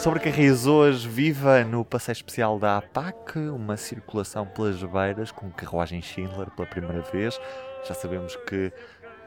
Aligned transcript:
Sobrecarris 0.00 0.64
hoje 0.64 1.06
viva 1.06 1.62
no 1.62 1.84
passeio 1.84 2.14
especial 2.14 2.58
da 2.58 2.78
APAC, 2.78 3.38
uma 3.38 3.76
circulação 3.76 4.46
pelas 4.46 4.82
beiras 4.82 5.30
com 5.30 5.50
carruagem 5.50 6.00
Schindler 6.00 6.50
pela 6.52 6.66
primeira 6.66 7.02
vez. 7.02 7.38
Já 7.86 7.92
sabemos 7.92 8.34
que 8.48 8.72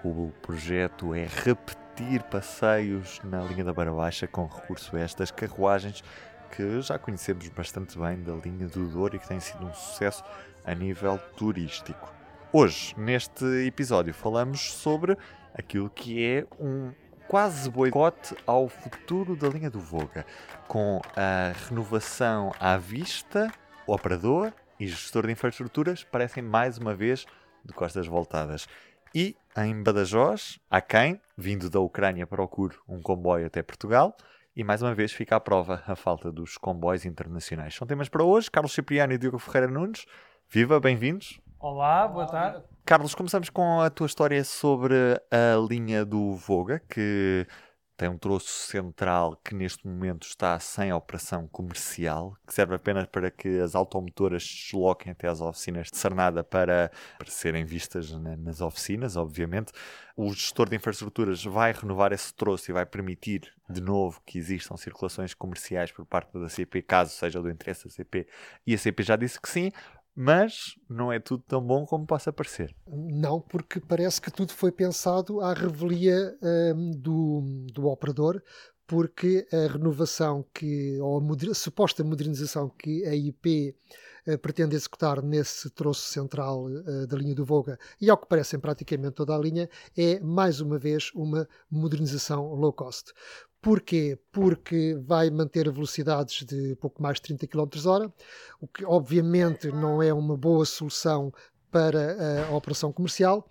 o 0.03 0.31
projeto 0.41 1.13
é 1.13 1.27
repetir 1.27 2.23
passeios 2.23 3.21
na 3.23 3.43
linha 3.43 3.63
da 3.63 3.71
Beira 3.71 3.91
Baixa 3.91 4.25
com 4.25 4.47
recurso 4.47 4.95
a 4.95 5.01
estas 5.01 5.29
carruagens 5.29 6.03
que 6.49 6.81
já 6.81 6.97
conhecemos 6.97 7.47
bastante 7.49 7.95
bem 7.95 8.23
da 8.23 8.33
linha 8.33 8.67
do 8.67 8.87
Douro 8.87 9.15
e 9.15 9.19
que 9.19 9.27
tem 9.27 9.39
sido 9.39 9.67
um 9.67 9.73
sucesso 9.75 10.23
a 10.65 10.73
nível 10.73 11.19
turístico. 11.37 12.11
Hoje, 12.51 12.95
neste 12.97 13.45
episódio, 13.67 14.11
falamos 14.11 14.73
sobre 14.73 15.15
aquilo 15.53 15.87
que 15.91 16.25
é 16.25 16.45
um 16.59 16.91
quase 17.27 17.69
boicote 17.69 18.35
ao 18.45 18.67
futuro 18.67 19.35
da 19.35 19.47
linha 19.49 19.69
do 19.69 19.79
Voga, 19.79 20.25
com 20.67 21.01
a 21.15 21.53
renovação 21.67 22.51
à 22.59 22.77
vista, 22.77 23.51
o 23.87 23.93
operador 23.93 24.53
e 24.79 24.87
gestor 24.87 25.25
de 25.25 25.31
infraestruturas 25.31 26.03
parecem 26.03 26.43
mais 26.43 26.77
uma 26.77 26.93
vez 26.93 27.25
de 27.63 27.73
costas 27.73 28.07
voltadas. 28.07 28.67
E 29.15 29.35
em 29.55 29.83
Badajoz, 29.83 30.59
há 30.69 30.81
quem, 30.81 31.21
vindo 31.37 31.69
da 31.69 31.79
Ucrânia, 31.79 32.25
procure 32.25 32.75
um 32.87 33.01
comboio 33.01 33.45
até 33.45 33.61
Portugal. 33.61 34.15
E 34.55 34.63
mais 34.63 34.81
uma 34.81 34.93
vez 34.93 35.11
fica 35.11 35.35
à 35.35 35.39
prova 35.39 35.83
a 35.87 35.95
falta 35.95 36.31
dos 36.31 36.57
comboios 36.57 37.05
internacionais. 37.05 37.75
São 37.75 37.87
temas 37.87 38.09
para 38.09 38.23
hoje. 38.23 38.51
Carlos 38.51 38.73
Cipriano 38.73 39.13
e 39.13 39.17
Diogo 39.17 39.39
Ferreira 39.39 39.67
Nunes. 39.67 40.05
Viva, 40.49 40.79
bem-vindos. 40.79 41.39
Olá, 41.59 42.07
boa 42.07 42.27
tarde. 42.27 42.63
Carlos, 42.85 43.15
começamos 43.15 43.49
com 43.49 43.79
a 43.79 43.89
tua 43.89 44.07
história 44.07 44.43
sobre 44.43 44.93
a 45.31 45.55
linha 45.69 46.03
do 46.03 46.35
Voga, 46.35 46.81
que 46.89 47.47
tem 47.95 48.09
um 48.09 48.17
troço 48.17 48.49
central 48.49 49.37
que 49.37 49.55
neste 49.55 49.87
momento 49.87 50.27
está 50.27 50.59
sem 50.59 50.91
operação 50.91 51.47
comercial, 51.47 52.35
que 52.45 52.53
serve 52.53 52.75
apenas 52.75 53.07
para 53.07 53.31
que 53.31 53.57
as 53.61 53.73
automotoras 53.73 54.43
se 54.43 54.65
desloquem 54.65 55.13
até 55.13 55.29
às 55.29 55.39
oficinas 55.39 55.87
de 55.91 55.97
Sarnada 55.97 56.43
para, 56.43 56.91
para 57.17 57.29
serem 57.29 57.63
vistas 57.63 58.11
na, 58.11 58.35
nas 58.35 58.59
oficinas, 58.59 59.15
obviamente. 59.15 59.71
O 60.17 60.33
gestor 60.33 60.67
de 60.67 60.75
infraestruturas 60.75 61.41
vai 61.41 61.71
renovar 61.71 62.11
esse 62.11 62.33
troço 62.33 62.69
e 62.69 62.73
vai 62.73 62.85
permitir 62.85 63.49
de 63.69 63.79
novo 63.79 64.21
que 64.25 64.37
existam 64.37 64.75
circulações 64.75 65.33
comerciais 65.33 65.89
por 65.89 66.05
parte 66.05 66.37
da 66.37 66.49
CP, 66.49 66.81
caso 66.81 67.11
seja 67.11 67.41
do 67.41 67.49
interesse 67.49 67.85
da 67.85 67.91
CP, 67.91 68.27
e 68.67 68.73
a 68.73 68.77
CP 68.77 69.03
já 69.03 69.15
disse 69.15 69.39
que 69.39 69.47
sim 69.47 69.71
mas 70.15 70.75
não 70.89 71.11
é 71.11 71.19
tudo 71.19 71.43
tão 71.47 71.61
bom 71.61 71.85
como 71.85 72.05
possa 72.05 72.31
parecer. 72.31 72.75
Não, 72.87 73.41
porque 73.41 73.79
parece 73.79 74.21
que 74.21 74.31
tudo 74.31 74.53
foi 74.53 74.71
pensado 74.71 75.41
à 75.41 75.53
revelia 75.53 76.35
um, 76.75 76.91
do, 76.91 77.41
do 77.73 77.87
operador, 77.87 78.41
porque 78.85 79.47
a 79.51 79.71
renovação 79.71 80.45
que, 80.53 80.99
ou 80.99 81.17
a, 81.17 81.21
moder, 81.21 81.49
a 81.49 81.55
suposta 81.55 82.03
modernização 82.03 82.69
que 82.69 83.05
a 83.05 83.15
IP 83.15 83.75
uh, 84.27 84.37
pretende 84.37 84.75
executar 84.75 85.21
nesse 85.23 85.69
troço 85.69 86.07
central 86.07 86.65
uh, 86.65 87.07
da 87.07 87.17
linha 87.17 87.33
do 87.33 87.45
Voga, 87.45 87.79
e 87.99 88.09
ao 88.09 88.17
que 88.17 88.27
parece 88.27 88.55
em 88.55 88.59
praticamente 88.59 89.15
toda 89.15 89.35
a 89.35 89.39
linha, 89.39 89.69
é 89.97 90.19
mais 90.19 90.59
uma 90.61 90.77
vez 90.77 91.11
uma 91.15 91.47
modernização 91.71 92.53
low 92.53 92.73
cost. 92.73 93.13
Porquê? 93.63 94.19
Porque 94.29 94.93
vai 95.05 95.29
manter 95.29 95.71
velocidades 95.71 96.45
de 96.45 96.75
pouco 96.75 97.01
mais 97.01 97.15
de 97.15 97.21
30 97.21 97.47
km 97.47 97.69
h 97.77 98.11
o 98.59 98.67
que 98.67 98.83
obviamente 98.83 99.69
não 99.69 100.03
é 100.03 100.13
uma 100.13 100.35
boa 100.35 100.65
solução 100.65 101.33
para 101.73 102.45
a 102.47 102.55
operação 102.55 102.93
comercial. 102.93 103.45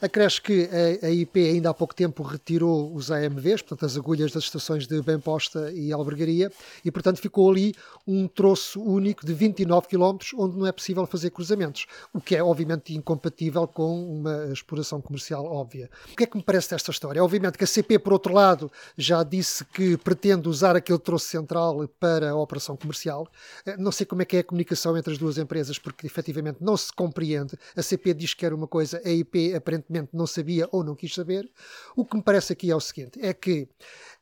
Acresce 0.00 0.40
que 0.40 0.68
a, 1.02 1.10
IP 1.10 1.40
ainda 1.40 1.70
há 1.70 1.74
pouco 1.74 1.92
tempo 1.92 2.22
retirou 2.22 2.94
os 2.94 3.10
AMVs, 3.10 3.62
portanto 3.62 3.84
as 3.84 3.96
agulhas 3.96 4.30
das 4.30 4.44
estações 4.44 4.86
de 4.86 5.02
bem 5.02 5.18
posta 5.18 5.72
e 5.72 5.92
albergaria, 5.92 6.52
e 6.84 6.90
portanto 6.90 7.18
ficou 7.20 7.50
ali 7.50 7.74
um 8.06 8.28
troço 8.28 8.80
único 8.80 9.26
de 9.26 9.34
29 9.34 9.88
km 9.88 10.16
onde 10.36 10.56
não 10.56 10.66
é 10.66 10.70
possível 10.70 11.04
fazer 11.04 11.30
cruzamentos, 11.30 11.86
o 12.14 12.20
que 12.20 12.36
é 12.36 12.42
obviamente 12.42 12.94
incompatível 12.94 13.66
com 13.66 14.20
uma 14.20 14.52
exploração 14.52 15.00
comercial 15.00 15.44
óbvia. 15.44 15.90
O 16.12 16.16
que 16.16 16.22
é 16.22 16.26
que 16.26 16.36
me 16.36 16.44
parece 16.44 16.70
desta 16.70 16.92
história? 16.92 17.22
Obviamente 17.22 17.58
que 17.58 17.64
a 17.64 17.66
CP, 17.66 17.98
por 17.98 18.12
outro 18.12 18.32
lado, 18.32 18.70
já 18.96 19.24
disse 19.24 19.64
que 19.64 19.96
pretende 19.96 20.48
usar 20.48 20.76
aquele 20.76 21.00
troço 21.00 21.26
central 21.26 21.88
para 21.98 22.30
a 22.30 22.36
operação 22.36 22.76
comercial. 22.76 23.26
Eh, 23.66 23.76
não 23.76 23.90
sei 23.90 24.06
como 24.06 24.22
é 24.22 24.24
que 24.24 24.36
é 24.36 24.40
a 24.40 24.44
comunicação 24.44 24.96
entre 24.96 25.12
as 25.12 25.18
duas 25.18 25.38
empresas, 25.38 25.76
porque 25.76 26.06
efetivamente 26.06 26.58
não 26.60 26.76
se 26.76 26.92
compreende. 26.92 27.57
A 27.76 27.82
CP 27.82 28.14
diz 28.14 28.34
que 28.34 28.44
era 28.44 28.54
uma 28.54 28.66
coisa, 28.66 29.00
a 29.04 29.10
IP 29.10 29.54
aparentemente 29.54 30.10
não 30.12 30.26
sabia 30.26 30.68
ou 30.72 30.82
não 30.84 30.94
quis 30.94 31.14
saber. 31.14 31.50
O 31.96 32.04
que 32.04 32.16
me 32.16 32.22
parece 32.22 32.52
aqui 32.52 32.70
é 32.70 32.76
o 32.76 32.80
seguinte: 32.80 33.18
é 33.20 33.32
que 33.32 33.68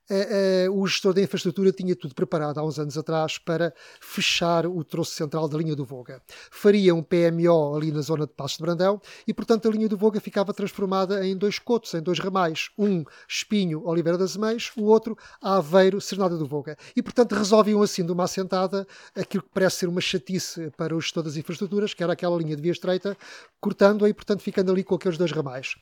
Uh, 0.09 0.71
uh, 0.71 0.81
o 0.81 0.87
gestor 0.87 1.13
da 1.13 1.21
infraestrutura 1.21 1.73
tinha 1.73 1.97
tudo 1.97 2.15
preparado 2.15 2.59
há 2.59 2.65
uns 2.65 2.79
anos 2.79 2.97
atrás 2.97 3.39
para 3.39 3.75
fechar 4.01 4.65
o 4.65 4.85
troço 4.85 5.13
central 5.13 5.49
da 5.49 5.59
linha 5.59 5.75
do 5.75 5.85
Voga. 5.85 6.23
Faria 6.49 6.95
um 6.95 7.03
PMO 7.03 7.75
ali 7.75 7.91
na 7.91 8.01
zona 8.03 8.25
de 8.25 8.33
Passos 8.33 8.57
de 8.57 8.63
Brandão 8.63 9.01
e, 9.27 9.35
portanto, 9.35 9.69
a 9.69 9.71
linha 9.73 9.89
do 9.89 9.97
Voga 9.97 10.21
ficava 10.21 10.55
transformada 10.55 11.27
em 11.27 11.37
dois 11.37 11.59
cotos, 11.59 11.93
em 11.95 12.01
dois 12.01 12.21
ramais. 12.21 12.71
Um 12.79 13.05
Espinho, 13.29 13.85
Oliveira 13.85 14.17
das 14.17 14.37
Meias, 14.37 14.71
o 14.77 14.85
outro 14.85 15.17
Aveiro, 15.43 16.01
Cernada 16.01 16.37
do 16.37 16.47
Voga. 16.47 16.77
E, 16.95 17.03
portanto, 17.03 17.35
resolviam 17.35 17.83
assim 17.83 18.07
de 18.07 18.13
uma 18.13 18.25
assentada 18.25 18.87
aquilo 19.15 19.43
que 19.43 19.51
parece 19.53 19.79
ser 19.79 19.89
uma 19.89 20.01
chatice 20.01 20.71
para 20.77 20.95
o 20.95 21.01
gestor 21.01 21.25
das 21.25 21.37
infraestruturas, 21.37 21.95
que 21.95 22.03
era 22.05 22.13
aquela 22.13 22.37
linha 22.37 22.55
de 22.55 22.63
via 22.63 22.73
estreita, 22.73 23.17
cortando-a 23.61 24.09
e, 24.09 24.15
portanto, 24.15 24.41
ficando 24.41 24.71
ali 24.71 24.85
com 24.85 24.95
aqueles 24.95 25.19
dois 25.19 25.33
ramais. 25.33 25.75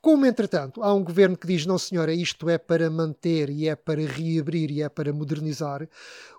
Como, 0.00 0.24
entretanto, 0.24 0.82
há 0.82 0.94
um 0.94 1.04
governo 1.04 1.36
que 1.36 1.46
diz, 1.46 1.66
não 1.66 1.76
senhora, 1.76 2.14
isto 2.14 2.48
é 2.48 2.56
para 2.56 2.88
manter 2.88 3.50
e 3.50 3.65
é 3.68 3.76
para 3.76 4.00
reabrir 4.00 4.70
e 4.70 4.82
é 4.82 4.88
para 4.88 5.12
modernizar, 5.12 5.88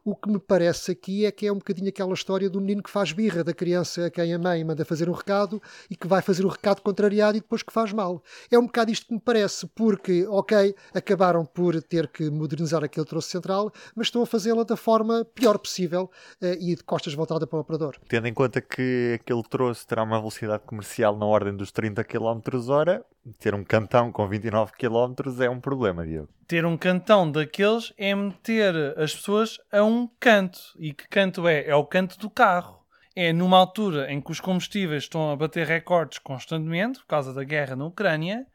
o 0.08 0.16
que 0.16 0.30
me 0.30 0.40
parece 0.40 0.92
aqui 0.92 1.26
é 1.26 1.32
que 1.34 1.46
é 1.46 1.52
um 1.52 1.58
bocadinho 1.58 1.90
aquela 1.90 2.14
história 2.14 2.50
do 2.50 2.62
menino 2.62 2.82
que 2.82 2.90
faz 2.90 3.12
birra 3.12 3.44
da 3.44 3.54
criança 3.54 4.06
a 4.06 4.10
quem 4.10 4.34
a 4.34 4.40
mãe 4.40 4.64
manda 4.64 4.86
fazer 4.86 5.10
um 5.10 5.12
recado 5.12 5.62
e 5.90 5.98
que 5.98 6.08
vai 6.08 6.22
fazer 6.22 6.46
o 6.46 6.48
recado 6.48 6.82
contrariado 6.82 7.38
e 7.38 7.42
depois 7.42 7.62
que 7.62 7.74
faz 7.74 7.92
mal. 7.92 8.24
É 8.50 8.58
um 8.58 8.68
bocado 8.68 8.90
isto 8.90 9.08
que 9.08 9.14
me 9.14 9.20
parece, 9.20 9.68
porque, 9.76 10.26
ok, 10.30 10.74
acabaram 10.94 11.46
por 11.46 11.82
ter 11.84 12.08
que 12.08 12.30
modernizar 12.30 12.86
aquele 12.86 13.06
troço 13.06 13.28
central, 13.28 13.70
mas 13.94 14.08
estão 14.08 14.22
a 14.22 14.26
fazê-la 14.26 14.64
da 14.64 14.78
forma 14.78 15.26
pior 15.36 15.58
possível 15.58 16.10
uh, 16.42 16.46
e 16.58 16.74
de 16.74 16.84
costas 16.86 17.14
voltada 17.14 17.46
para 17.46 17.58
o 17.58 17.60
operador. 17.60 17.98
Tendo 18.08 18.30
em 18.30 18.34
conta 18.34 18.62
que 18.62 19.20
aquele 19.22 19.44
troço 19.44 19.86
terá 19.86 20.04
uma 20.04 20.20
velocidade 20.20 20.64
comercial 20.66 21.18
na 21.18 21.26
ordem 21.26 21.54
dos 21.54 21.70
30 21.70 22.06
km 22.06 22.40
hora, 22.70 23.06
ter 23.40 23.54
um 23.54 23.64
cantão 23.64 24.12
com 24.12 24.28
29 24.28 24.72
km 24.74 25.44
é 25.44 25.50
um 25.50 25.60
problema, 25.60 26.06
Diego. 26.06 26.30
Ter 26.48 26.66
um 26.66 26.78
cantão 26.78 27.30
daqueles 27.30 27.94
é 27.98 28.16
meter 28.16 28.98
as 28.98 29.14
pessoas 29.14 29.58
a 29.70 29.84
um 29.84 29.97
canto. 30.20 30.60
E 30.78 30.94
que 30.94 31.08
canto 31.08 31.48
é? 31.48 31.66
É 31.66 31.74
o 31.76 31.86
canto 31.86 32.20
do 32.20 32.30
carro. 32.30 32.86
É 33.16 33.32
numa 33.34 33.58
altura 33.58 34.12
em 34.12 34.22
que 34.22 34.32
os 34.32 34.40
combustíveis 34.40 35.04
estão 35.04 35.32
a 35.32 35.36
bater 35.36 35.66
recordes 35.66 36.20
constantemente 36.20 37.00
por 37.00 37.08
causa 37.08 37.34
da 37.34 37.44
guerra 37.44 37.76
na 37.76 37.86
Ucrânia. 37.86 38.46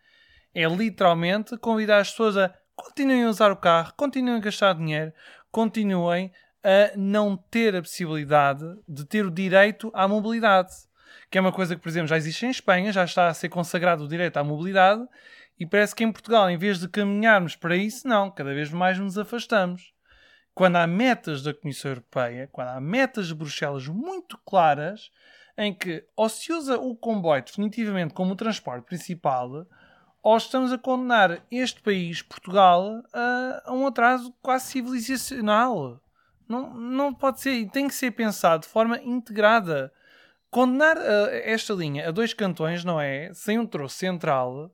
É 0.54 0.64
literalmente 0.66 1.56
convidar 1.56 1.98
as 1.98 2.10
pessoas 2.10 2.36
a 2.36 2.54
continuem 2.76 3.24
a 3.24 3.30
usar 3.30 3.50
o 3.50 3.56
carro, 3.56 3.94
continuem 3.96 4.36
a 4.36 4.40
gastar 4.40 4.74
dinheiro, 4.74 5.12
continuem 5.50 6.30
a 6.62 6.96
não 6.96 7.36
ter 7.36 7.74
a 7.74 7.82
possibilidade 7.82 8.64
de 8.86 9.04
ter 9.04 9.24
o 9.24 9.30
direito 9.30 9.90
à 9.94 10.06
mobilidade 10.06 10.70
que 11.32 11.38
é 11.38 11.40
uma 11.40 11.50
coisa 11.50 11.74
que, 11.74 11.80
por 11.80 11.88
exemplo, 11.88 12.08
já 12.08 12.16
existe 12.18 12.44
em 12.44 12.50
Espanha, 12.50 12.92
já 12.92 13.04
está 13.04 13.28
a 13.28 13.34
ser 13.34 13.48
consagrado 13.48 14.04
o 14.04 14.08
direito 14.08 14.36
à 14.36 14.44
mobilidade, 14.44 15.02
e 15.58 15.64
parece 15.64 15.94
que 15.94 16.04
em 16.04 16.12
Portugal, 16.12 16.50
em 16.50 16.58
vez 16.58 16.78
de 16.78 16.88
caminharmos 16.88 17.56
para 17.56 17.74
isso, 17.74 18.06
não, 18.06 18.30
cada 18.30 18.52
vez 18.52 18.70
mais 18.70 18.98
nos 18.98 19.16
afastamos. 19.16 19.91
Quando 20.54 20.76
há 20.76 20.86
metas 20.86 21.42
da 21.42 21.54
Comissão 21.54 21.90
Europeia, 21.90 22.48
quando 22.52 22.68
há 22.68 22.80
metas 22.80 23.28
de 23.28 23.34
Bruxelas 23.34 23.86
muito 23.88 24.38
claras, 24.44 25.10
em 25.56 25.72
que 25.72 26.04
ou 26.16 26.28
se 26.28 26.52
usa 26.52 26.78
o 26.78 26.94
comboio 26.94 27.42
definitivamente 27.42 28.14
como 28.14 28.36
transporte 28.36 28.84
principal, 28.84 29.66
ou 30.22 30.36
estamos 30.36 30.72
a 30.72 30.78
condenar 30.78 31.42
este 31.50 31.82
país, 31.82 32.22
Portugal, 32.22 33.02
a, 33.12 33.62
a 33.66 33.72
um 33.72 33.86
atraso 33.86 34.32
quase 34.40 34.66
civilizacional. 34.66 36.00
Não, 36.48 36.74
não 36.74 37.14
pode 37.14 37.40
ser, 37.40 37.52
e 37.54 37.68
tem 37.68 37.88
que 37.88 37.94
ser 37.94 38.10
pensado 38.12 38.62
de 38.62 38.68
forma 38.68 38.98
integrada. 39.02 39.92
Condenar 40.50 40.96
uh, 40.98 41.28
esta 41.44 41.72
linha 41.72 42.08
a 42.08 42.12
dois 42.12 42.34
cantões, 42.34 42.84
não 42.84 43.00
é? 43.00 43.32
Sem 43.32 43.58
um 43.58 43.66
troço 43.66 43.96
central, 43.96 44.70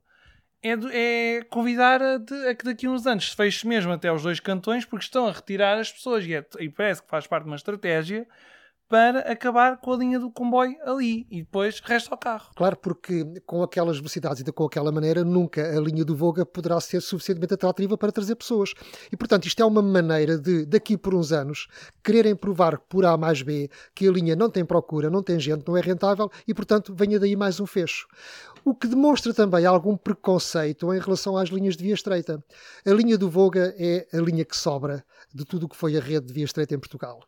é, 0.63 1.39
é 1.39 1.43
convidar 1.45 2.03
a, 2.03 2.19
de, 2.19 2.35
a, 2.49 2.55
que 2.55 2.65
daqui 2.65 2.87
a 2.87 2.91
uns 2.91 3.07
anos 3.07 3.31
se 3.31 3.37
feche 3.37 3.67
mesmo 3.67 3.93
até 3.93 4.13
os 4.13 4.23
dois 4.23 4.41
cantões, 4.41 4.85
porque 4.85 5.05
estão 5.05 5.27
a 5.27 5.33
retirar 5.33 5.79
as 5.79 5.93
pessoas. 5.93 6.25
E, 6.25 6.35
é, 6.35 6.45
e 6.61 6.69
parece 6.69 7.03
que 7.03 7.09
faz 7.09 7.27
parte 7.27 7.45
de 7.45 7.51
uma 7.51 7.57
estratégia 7.57 8.27
para 8.89 9.21
acabar 9.31 9.77
com 9.77 9.93
a 9.93 9.97
linha 9.97 10.19
do 10.19 10.31
comboio 10.31 10.77
ali 10.85 11.27
e 11.31 11.43
depois 11.43 11.81
resta 11.81 12.15
ao 12.15 12.19
carro. 12.19 12.51
Claro, 12.57 12.77
porque 12.77 13.25
com 13.45 13.63
aquelas 13.63 13.99
velocidades 13.99 14.41
e 14.41 14.53
com 14.53 14.65
aquela 14.65 14.91
maneira, 14.91 15.23
nunca 15.23 15.63
a 15.77 15.81
linha 15.81 16.05
do 16.05 16.17
Voga 16.17 16.47
poderá 16.47 16.81
ser 16.81 17.03
suficientemente 17.03 17.55
atrativa 17.55 17.99
para 17.99 18.11
trazer 18.11 18.35
pessoas. 18.35 18.73
E 19.13 19.17
portanto, 19.17 19.47
isto 19.47 19.63
é 19.63 19.65
uma 19.65 19.83
maneira 19.83 20.39
de, 20.39 20.65
daqui 20.65 20.97
por 20.97 21.15
uns 21.15 21.33
anos, 21.33 21.69
quererem 22.03 22.35
provar 22.35 22.79
por 22.79 23.05
A 23.05 23.17
mais 23.17 23.43
B 23.43 23.71
que 23.95 24.09
a 24.09 24.11
linha 24.11 24.35
não 24.35 24.49
tem 24.49 24.65
procura, 24.65 25.11
não 25.11 25.23
tem 25.23 25.39
gente, 25.39 25.67
não 25.69 25.77
é 25.77 25.81
rentável 25.81 26.31
e 26.47 26.55
portanto 26.55 26.95
venha 26.97 27.21
daí 27.21 27.37
mais 27.37 27.61
um 27.61 27.67
fecho. 27.67 28.07
o 28.65 28.75
que 28.75 28.87
demonstra 28.87 29.33
também 29.33 29.65
algum 29.65 29.97
preconceito 29.97 30.93
em 30.93 30.99
relação 30.99 31.37
às 31.37 31.49
linhas 31.49 31.77
de 31.77 31.85
via 31.85 31.95
estreita. 31.95 32.43
A 32.87 32.91
linha 32.91 33.17
do 33.17 33.31
Voga 33.31 33.75
é 33.79 34.07
a 34.13 34.19
linha 34.19 34.45
que 34.45 34.57
sobra 34.57 35.05
de 35.35 35.45
tudo 35.45 35.67
o 35.67 35.69
que 35.69 35.77
foi 35.77 35.97
a 35.97 36.01
rede 36.01 36.27
de 36.27 36.33
via 36.33 36.45
estreita 36.45 36.75
em 36.75 36.79
Portugal. 36.79 37.21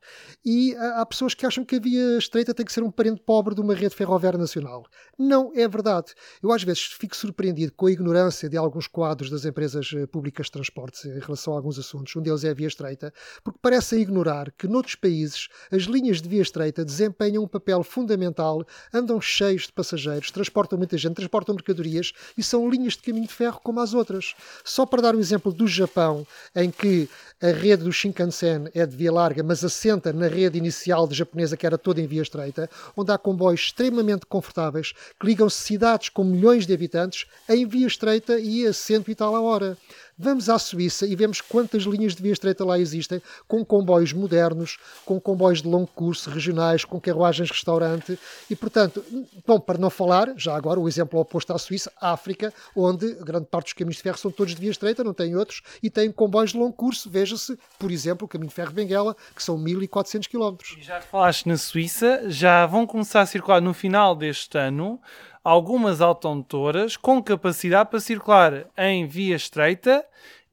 E 0.44 0.74
há 0.76 1.04
pessoas 1.04 1.34
que 1.34 1.46
acham 1.46 1.64
que 1.64 1.76
a 1.76 1.80
via 1.80 2.18
estreita 2.18 2.54
tem 2.54 2.64
que 2.64 2.72
ser 2.72 2.82
um 2.82 2.90
parente 2.90 3.22
pobre 3.22 3.54
de 3.54 3.60
uma 3.60 3.74
rede 3.74 3.94
ferroviária 3.94 4.38
nacional. 4.38 4.84
Não 5.18 5.52
é 5.54 5.68
verdade. 5.68 6.12
Eu 6.42 6.52
às 6.52 6.62
vezes 6.62 6.82
fico 6.82 7.16
surpreendido 7.16 7.72
com 7.72 7.86
a 7.86 7.92
ignorância 7.92 8.48
de 8.48 8.56
alguns 8.56 8.86
quadros 8.86 9.30
das 9.30 9.44
empresas 9.44 9.90
eh, 9.94 10.06
públicas 10.06 10.46
de 10.46 10.52
transportes 10.52 11.04
em 11.04 11.18
relação 11.18 11.52
a 11.52 11.56
alguns 11.56 11.78
assuntos. 11.78 12.14
Um 12.16 12.22
deles 12.22 12.44
é 12.44 12.50
a 12.50 12.54
via 12.54 12.68
estreita, 12.68 13.12
porque 13.44 13.58
parecem 13.60 14.00
ignorar 14.00 14.50
que 14.52 14.66
noutros 14.66 14.94
países 14.94 15.48
as 15.70 15.82
linhas 15.82 16.22
de 16.22 16.28
via 16.28 16.42
estreita 16.42 16.84
desempenham 16.84 17.42
um 17.42 17.48
papel 17.48 17.82
fundamental, 17.82 18.64
andam 18.92 19.20
cheios 19.20 19.66
de 19.66 19.72
passageiros, 19.72 20.30
transportam 20.30 20.78
muita 20.78 20.96
gente, 20.96 21.14
transportam 21.14 21.54
mercadorias 21.54 22.12
e 22.36 22.42
são 22.42 22.68
linhas 22.68 22.94
de 22.94 23.02
caminho 23.02 23.26
de 23.26 23.32
ferro 23.32 23.60
como 23.62 23.80
as 23.80 23.94
outras. 23.94 24.34
Só 24.64 24.86
para 24.86 25.02
dar 25.02 25.14
um 25.14 25.20
exemplo 25.20 25.52
do 25.52 25.66
Japão, 25.66 26.26
em 26.54 26.70
que 26.70 27.08
a 27.42 27.48
rede 27.48 27.89
do 27.90 27.92
Shinkansen 27.92 28.68
é 28.72 28.86
de 28.86 28.96
via 28.96 29.12
larga, 29.12 29.42
mas 29.42 29.64
assenta 29.64 30.12
na 30.12 30.28
rede 30.28 30.56
inicial 30.56 31.08
de 31.08 31.14
japonesa, 31.16 31.56
que 31.56 31.66
era 31.66 31.76
toda 31.76 32.00
em 32.00 32.06
via 32.06 32.22
estreita, 32.22 32.70
onde 32.96 33.10
há 33.10 33.18
comboios 33.18 33.62
extremamente 33.62 34.24
confortáveis 34.26 34.92
que 35.18 35.26
ligam 35.26 35.50
cidades 35.50 36.08
com 36.08 36.22
milhões 36.22 36.66
de 36.66 36.72
habitantes 36.72 37.26
em 37.48 37.66
via 37.66 37.88
estreita 37.88 38.38
e 38.38 38.64
a 38.64 38.72
cento 38.72 39.10
e 39.10 39.14
tal 39.14 39.34
a 39.34 39.40
hora. 39.40 39.76
Vamos 40.22 40.50
à 40.50 40.58
Suíça 40.58 41.06
e 41.06 41.16
vemos 41.16 41.40
quantas 41.40 41.84
linhas 41.84 42.14
de 42.14 42.22
via 42.22 42.34
estreita 42.34 42.62
lá 42.62 42.78
existem, 42.78 43.22
com 43.48 43.64
comboios 43.64 44.12
modernos, 44.12 44.76
com 45.06 45.18
comboios 45.18 45.62
de 45.62 45.68
longo 45.68 45.86
curso, 45.86 46.28
regionais, 46.28 46.84
com 46.84 47.00
carruagens 47.00 47.50
restaurante 47.50 48.18
e, 48.50 48.54
portanto, 48.54 49.02
bom, 49.46 49.58
para 49.58 49.78
não 49.78 49.88
falar, 49.88 50.34
já 50.36 50.54
agora 50.54 50.78
o 50.78 50.86
exemplo 50.86 51.18
oposto 51.18 51.54
à 51.54 51.58
Suíça, 51.58 51.90
África, 51.98 52.52
onde 52.76 53.14
grande 53.14 53.46
parte 53.46 53.68
dos 53.68 53.72
caminhos 53.72 53.96
de 53.96 54.02
ferro 54.02 54.18
são 54.18 54.30
todos 54.30 54.54
de 54.54 54.60
via 54.60 54.70
estreita, 54.70 55.02
não 55.02 55.14
tem 55.14 55.34
outros, 55.34 55.62
e 55.82 55.88
tem 55.88 56.12
comboios 56.12 56.50
de 56.50 56.58
longo 56.58 56.74
curso, 56.74 57.08
veja-se, 57.08 57.58
por 57.78 57.90
exemplo, 57.90 58.26
o 58.26 58.28
caminho 58.28 58.50
de 58.50 58.54
ferro 58.54 58.72
Benguela, 58.72 59.16
que 59.34 59.42
são 59.42 59.56
1400 59.56 60.28
km. 60.28 60.54
E 60.76 60.82
já 60.82 61.00
falaste 61.00 61.48
na 61.48 61.56
Suíça, 61.56 62.24
já 62.28 62.66
vão 62.66 62.86
começar 62.86 63.22
a 63.22 63.26
circular 63.26 63.62
no 63.62 63.72
final 63.72 64.14
deste 64.14 64.58
ano 64.58 65.00
algumas 65.42 66.00
automotoras 66.00 66.96
com 66.96 67.22
capacidade 67.22 67.90
para 67.90 68.00
circular 68.00 68.66
em 68.76 69.06
via 69.06 69.36
estreita 69.36 70.04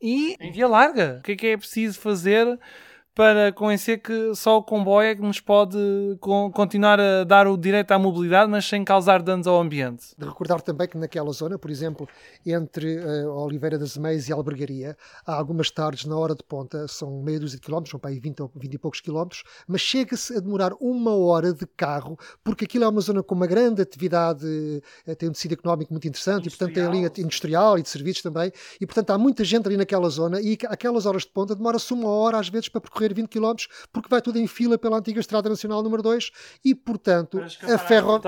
e 0.01 0.36
em 0.39 0.51
via 0.51 0.68
larga. 0.68 1.18
O 1.19 1.24
que 1.24 1.31
é 1.34 1.36
que 1.36 1.48
é 1.48 1.57
preciso 1.57 2.00
fazer 2.00 2.60
para 3.18 3.52
conhecer 3.52 3.98
que 3.98 4.36
só 4.36 4.58
o 4.60 4.62
comboio 4.62 5.10
é 5.10 5.16
que 5.16 5.24
nos 5.24 5.40
pode 5.40 5.75
continuar 6.54 7.00
a 7.00 7.24
dar 7.24 7.48
o 7.48 7.58
direito 7.58 7.92
à 7.92 7.98
mobilidade, 7.98 8.48
mas 8.52 8.64
sem 8.64 8.86
causar 8.86 9.24
danos 9.24 9.48
ao 9.48 9.60
ambiente. 9.60 10.14
De 10.16 10.24
recordar 10.24 10.62
também 10.62 10.88
que 10.88 11.00
naquela 11.00 11.31
zona, 11.31 11.58
por 11.58 11.72
exemplo, 11.72 12.08
entre 12.46 13.00
uh, 13.00 13.31
Oliveira 13.31 13.80
das 13.80 13.98
Meias 13.98 14.30
e 14.30 14.31
Albergaria, 14.31 14.96
há 15.25 15.34
algumas 15.34 15.72
tardes 15.72 16.06
na 16.06 16.16
hora 16.16 16.36
de 16.36 16.44
ponta, 16.44 16.88
são 16.88 17.24
meia 17.24 17.40
dúzia 17.40 17.58
de 17.58 17.66
quilómetros, 17.66 17.90
são 17.90 18.00
para 18.00 18.12
aí 18.12 18.19
20, 18.19 18.52
20 18.56 18.74
e 18.75 18.78
poucos 18.78 19.02
quilómetros, 19.02 19.42
mas 19.68 19.81
chega-se 19.81 20.38
a 20.38 20.40
demorar 20.40 20.74
uma 20.80 21.16
hora 21.16 21.52
de 21.52 21.66
carro, 21.75 22.19
porque 22.44 22.66
aquilo 22.66 22.84
é 22.84 22.88
uma 22.88 23.02
zona 23.02 23.24
com 23.24 23.34
uma 23.34 23.48
grande 23.48 23.81
atividade, 23.81 24.46
uh, 24.46 25.16
tem 25.16 25.28
um 25.28 25.31
tecido 25.31 25.54
económico 25.54 25.92
muito 25.92 26.08
interessante, 26.08 26.46
e 26.46 26.50
portanto 26.52 26.75
tem 26.75 26.86
a 26.86 26.90
linha 26.90 27.12
industrial 27.18 27.80
e 27.80 27.81
de 27.81 27.90
serviços 27.90 28.22
também, 28.22 28.52
e 28.80 28.86
portanto 28.86 29.10
há 29.10 29.18
muita 29.18 29.44
gente 29.44 29.66
ali 29.66 29.75
naquela 29.75 30.08
zona, 30.08 30.40
e 30.40 30.56
aquelas 30.68 31.08
horas 31.08 31.24
de 31.24 31.30
ponta 31.30 31.56
demora-se 31.56 31.92
uma 31.92 32.10
hora 32.10 32.38
às 32.38 32.48
vezes 32.48 32.69
para 32.69 32.80
percorrer 32.80 33.06
percorrer 33.07 33.13
20 33.13 33.30
km 33.30 33.54
porque 33.92 34.09
vai 34.09 34.21
tudo 34.21 34.38
em 34.39 34.48
fila 34.48 34.77
pela 34.77 34.98
antiga 34.98 35.19
Estrada 35.19 35.50
Nacional 35.50 35.81
número 35.81 36.04
2 36.04 36.31
e, 36.63 36.75
portanto, 36.75 37.39
a 37.39 37.77
ferrovia. 37.77 38.21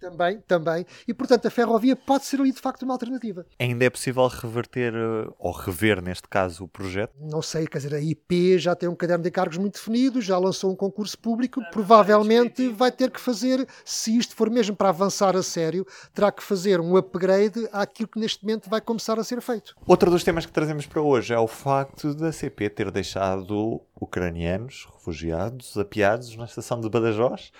Também, 0.00 0.40
também. 0.46 0.86
E, 1.06 1.14
portanto, 1.14 1.46
a 1.46 1.50
ferrovia 1.50 1.96
pode 1.96 2.24
ser 2.24 2.40
ali 2.40 2.52
de 2.52 2.60
facto 2.60 2.82
uma 2.82 2.94
alternativa. 2.94 3.46
Ainda 3.58 3.84
é 3.84 3.90
possível 3.90 4.26
reverter, 4.26 4.94
eh, 4.94 5.30
ou 5.38 5.52
rever 5.52 6.02
neste 6.02 6.28
caso, 6.28 6.64
o 6.64 6.68
projeto? 6.68 7.12
Não 7.20 7.42
sei, 7.42 7.66
quer 7.66 7.78
dizer, 7.78 7.94
a 7.94 8.00
IP 8.00 8.58
já 8.58 8.74
tem 8.74 8.88
um 8.88 8.94
caderno 8.94 9.22
de 9.22 9.28
encargos 9.28 9.58
muito 9.58 9.74
definido, 9.74 10.20
já 10.20 10.38
lançou 10.38 10.72
um 10.72 10.76
concurso 10.76 11.18
público, 11.18 11.60
provavelmente 11.70 12.68
vai 12.68 12.90
ter 12.90 13.10
que 13.10 13.20
fazer, 13.20 13.66
se 13.84 14.16
isto 14.16 14.34
for 14.34 14.50
mesmo 14.50 14.76
para 14.76 14.88
avançar 14.88 15.36
a 15.36 15.42
sério, 15.42 15.86
terá 16.12 16.30
que 16.30 16.42
fazer 16.42 16.80
um 16.80 16.96
upgrade 16.96 17.68
àquilo 17.72 18.08
que 18.08 18.18
neste 18.18 18.44
momento 18.44 18.68
vai 18.68 18.80
começar 18.80 19.18
a 19.18 19.24
ser 19.24 19.40
feito. 19.40 19.74
Outro 19.86 20.10
dos 20.10 20.24
temas 20.24 20.46
que 20.46 20.52
trazemos 20.52 20.86
para 20.86 21.00
hoje 21.00 21.32
é 21.32 21.38
o 21.38 21.46
facto 21.46 22.14
da 22.14 22.32
CP 22.32 22.70
ter 22.70 22.90
deixado 22.90 23.80
ucranianos, 24.14 24.86
refugiados, 24.94 25.76
apiados 25.76 26.36
na 26.36 26.44
estação 26.44 26.80
de 26.80 26.88
Badajoz, 26.88 27.50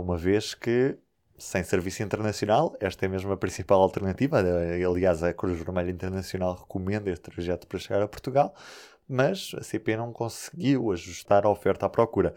uma 0.00 0.16
vez 0.16 0.54
que, 0.54 0.96
sem 1.36 1.64
serviço 1.64 2.00
internacional, 2.00 2.76
esta 2.78 3.04
é 3.04 3.08
mesmo 3.08 3.32
a 3.32 3.36
principal 3.36 3.82
alternativa. 3.82 4.38
Aliás, 4.38 5.24
a 5.24 5.34
Cruz 5.34 5.58
Vermelha 5.58 5.90
Internacional 5.90 6.54
recomenda 6.54 7.10
este 7.10 7.22
trajeto 7.22 7.66
para 7.66 7.80
chegar 7.80 8.00
a 8.00 8.06
Portugal, 8.06 8.54
mas 9.08 9.50
a 9.58 9.64
CP 9.64 9.96
não 9.96 10.12
conseguiu 10.12 10.92
ajustar 10.92 11.44
a 11.44 11.50
oferta 11.50 11.86
à 11.86 11.88
procura. 11.88 12.36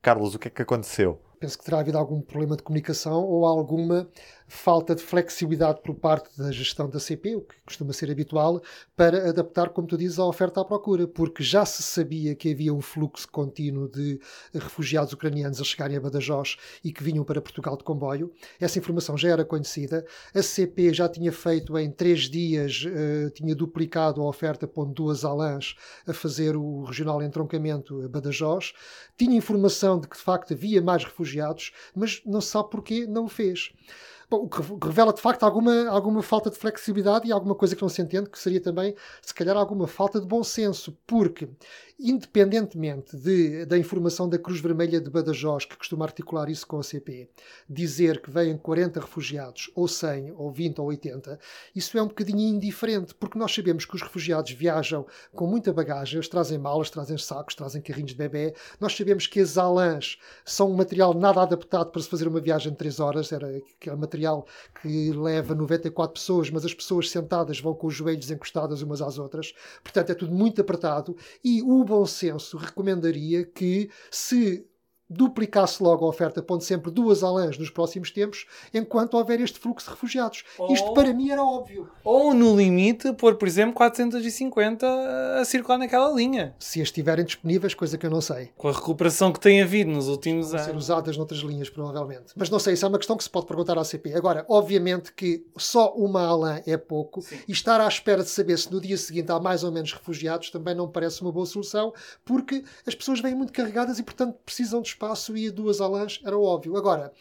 Carlos, 0.00 0.36
o 0.36 0.38
que 0.38 0.46
é 0.46 0.50
que 0.52 0.62
aconteceu? 0.62 1.20
Penso 1.38 1.58
que 1.58 1.64
terá 1.64 1.80
havido 1.80 1.98
algum 1.98 2.20
problema 2.20 2.56
de 2.56 2.62
comunicação 2.62 3.24
ou 3.24 3.44
alguma 3.46 4.08
falta 4.48 4.94
de 4.94 5.02
flexibilidade 5.02 5.82
por 5.82 5.94
parte 5.94 6.30
da 6.36 6.50
gestão 6.50 6.88
da 6.88 6.98
CP, 6.98 7.36
o 7.36 7.42
que 7.42 7.54
costuma 7.66 7.92
ser 7.92 8.10
habitual, 8.10 8.62
para 8.96 9.28
adaptar, 9.28 9.68
como 9.68 9.86
tu 9.86 9.96
dizes, 9.96 10.18
a 10.18 10.24
oferta 10.24 10.62
à 10.62 10.64
procura, 10.64 11.06
porque 11.06 11.42
já 11.42 11.66
se 11.66 11.82
sabia 11.82 12.34
que 12.34 12.50
havia 12.50 12.72
um 12.72 12.80
fluxo 12.80 13.28
contínuo 13.30 13.88
de 13.88 14.18
refugiados 14.54 15.12
ucranianos 15.12 15.60
a 15.60 15.64
chegarem 15.64 15.98
a 15.98 16.00
Badajoz 16.00 16.56
e 16.82 16.90
que 16.90 17.04
vinham 17.04 17.24
para 17.24 17.42
Portugal 17.42 17.76
de 17.76 17.84
comboio. 17.84 18.32
Essa 18.58 18.78
informação 18.78 19.18
já 19.18 19.28
era 19.28 19.44
conhecida. 19.44 20.04
A 20.34 20.42
CP 20.42 20.94
já 20.94 21.08
tinha 21.08 21.30
feito 21.30 21.76
em 21.76 21.90
três 21.90 22.22
dias, 22.22 22.84
uh, 22.86 23.30
tinha 23.30 23.54
duplicado 23.54 24.22
a 24.22 24.26
oferta, 24.26 24.66
pondo 24.66 24.94
duas 24.94 25.24
alãs 25.26 25.76
a 26.06 26.14
fazer 26.14 26.56
o 26.56 26.84
regional 26.84 27.22
entroncamento 27.22 28.02
a 28.02 28.08
Badajoz. 28.08 28.72
Tinha 29.16 29.36
informação 29.36 30.00
de 30.00 30.08
que 30.08 30.16
de 30.16 30.22
facto 30.22 30.54
havia 30.54 30.80
mais 30.80 31.04
refugiados, 31.04 31.27
mas 31.94 32.20
não 32.24 32.40
se 32.40 32.50
sabe 32.50 32.70
porquê 32.70 33.06
não 33.06 33.24
o 33.24 33.28
fez. 33.28 33.72
O 34.30 34.46
que 34.46 34.60
revela 34.86 35.12
de 35.12 35.22
facto 35.22 35.42
alguma, 35.42 35.88
alguma 35.88 36.22
falta 36.22 36.50
de 36.50 36.56
flexibilidade 36.56 37.26
e 37.26 37.32
alguma 37.32 37.54
coisa 37.54 37.74
que 37.74 37.80
não 37.80 37.88
se 37.88 38.02
entende, 38.02 38.28
que 38.28 38.38
seria 38.38 38.60
também, 38.60 38.94
se 39.22 39.32
calhar, 39.32 39.56
alguma 39.56 39.86
falta 39.86 40.20
de 40.20 40.26
bom 40.26 40.44
senso, 40.44 40.96
porque 41.06 41.48
independentemente 41.98 43.16
de, 43.16 43.64
da 43.64 43.76
informação 43.76 44.28
da 44.28 44.38
Cruz 44.38 44.60
Vermelha 44.60 45.00
de 45.00 45.10
Badajoz, 45.10 45.64
que 45.64 45.76
costuma 45.76 46.04
articular 46.04 46.48
isso 46.48 46.66
com 46.66 46.78
a 46.78 46.82
CP, 46.82 47.28
dizer 47.68 48.22
que 48.22 48.30
vêm 48.30 48.56
40 48.56 49.00
refugiados, 49.00 49.70
ou 49.74 49.88
100, 49.88 50.32
ou 50.36 50.52
20, 50.52 50.80
ou 50.80 50.86
80, 50.88 51.40
isso 51.74 51.98
é 51.98 52.02
um 52.02 52.06
bocadinho 52.06 52.54
indiferente, 52.54 53.14
porque 53.14 53.38
nós 53.38 53.52
sabemos 53.52 53.84
que 53.84 53.96
os 53.96 54.02
refugiados 54.02 54.52
viajam 54.52 55.06
com 55.32 55.46
muita 55.46 55.72
bagagem, 55.72 56.16
eles 56.16 56.28
trazem 56.28 56.56
malas, 56.56 56.88
trazem 56.88 57.18
sacos, 57.18 57.56
trazem 57.56 57.82
carrinhos 57.82 58.12
de 58.12 58.16
bebê. 58.16 58.54
Nós 58.78 58.96
sabemos 58.96 59.26
que 59.26 59.40
as 59.40 59.58
alãs 59.58 60.18
são 60.44 60.70
um 60.70 60.76
material 60.76 61.14
nada 61.14 61.42
adaptado 61.42 61.90
para 61.90 62.00
se 62.00 62.08
fazer 62.08 62.28
uma 62.28 62.40
viagem 62.40 62.70
de 62.70 62.78
3 62.78 63.00
horas, 63.00 63.32
era, 63.32 63.60
que 63.80 63.90
é 63.90 63.96
material 64.18 64.46
que 64.82 65.12
leva 65.12 65.54
94 65.54 66.12
pessoas, 66.12 66.50
mas 66.50 66.64
as 66.64 66.74
pessoas 66.74 67.08
sentadas 67.08 67.60
vão 67.60 67.74
com 67.74 67.86
os 67.86 67.94
joelhos 67.94 68.30
encostadas 68.30 68.82
umas 68.82 69.00
às 69.00 69.18
outras, 69.18 69.54
portanto 69.82 70.10
é 70.10 70.14
tudo 70.14 70.32
muito 70.32 70.60
apertado. 70.60 71.16
E 71.44 71.62
o 71.62 71.84
bom 71.84 72.04
senso 72.04 72.56
recomendaria 72.56 73.44
que 73.44 73.88
se 74.10 74.66
duplicasse 75.08 75.82
logo 75.82 76.04
a 76.04 76.08
oferta, 76.08 76.42
pondo 76.42 76.62
sempre 76.62 76.90
duas 76.90 77.22
alãs 77.22 77.56
nos 77.58 77.70
próximos 77.70 78.10
tempos, 78.10 78.46
enquanto 78.74 79.14
houver 79.14 79.40
este 79.40 79.58
fluxo 79.58 79.86
de 79.86 79.92
refugiados. 79.92 80.44
Ou, 80.58 80.72
Isto 80.72 80.92
para 80.92 81.12
mim 81.14 81.30
era 81.30 81.42
óbvio. 81.42 81.88
Ou 82.04 82.34
no 82.34 82.56
limite, 82.56 83.12
pôr, 83.14 83.36
por 83.36 83.48
exemplo, 83.48 83.74
450 83.74 84.86
a 85.40 85.44
circular 85.44 85.78
naquela 85.78 86.12
linha. 86.12 86.54
Se 86.58 86.80
estiverem 86.80 87.24
disponíveis, 87.24 87.74
coisa 87.74 87.96
que 87.96 88.04
eu 88.04 88.10
não 88.10 88.20
sei. 88.20 88.50
Com 88.56 88.68
a 88.68 88.72
recuperação 88.72 89.32
que 89.32 89.40
tem 89.40 89.62
havido 89.62 89.90
nos 89.90 90.08
últimos 90.08 90.52
anos. 90.52 90.66
ser 90.66 90.76
usadas 90.76 91.16
noutras 91.16 91.40
linhas, 91.40 91.70
provavelmente. 91.70 92.32
Mas 92.36 92.50
não 92.50 92.58
sei, 92.58 92.74
isso 92.74 92.84
é 92.84 92.88
uma 92.88 92.98
questão 92.98 93.16
que 93.16 93.24
se 93.24 93.30
pode 93.30 93.46
perguntar 93.46 93.78
à 93.78 93.84
CP. 93.84 94.14
Agora, 94.14 94.44
obviamente 94.48 95.12
que 95.12 95.46
só 95.56 95.92
uma 95.94 96.26
alã 96.26 96.60
é 96.66 96.76
pouco 96.76 97.22
Sim. 97.22 97.38
e 97.46 97.52
estar 97.52 97.80
à 97.80 97.88
espera 97.88 98.22
de 98.22 98.30
saber 98.30 98.58
se 98.58 98.70
no 98.72 98.80
dia 98.80 98.96
seguinte 98.96 99.30
há 99.32 99.40
mais 99.40 99.64
ou 99.64 99.72
menos 99.72 99.92
refugiados 99.92 100.50
também 100.50 100.74
não 100.74 100.88
parece 100.88 101.22
uma 101.22 101.32
boa 101.32 101.46
solução, 101.46 101.92
porque 102.24 102.64
as 102.86 102.94
pessoas 102.94 103.20
vêm 103.20 103.34
muito 103.34 103.52
carregadas 103.52 103.98
e, 103.98 104.02
portanto, 104.02 104.36
precisam 104.44 104.80
de 104.80 104.88
espaço 104.98 105.36
e 105.36 105.48
duas 105.48 105.80
alãs 105.80 106.20
era 106.24 106.36
óbvio. 106.36 106.76
Agora, 106.76 107.12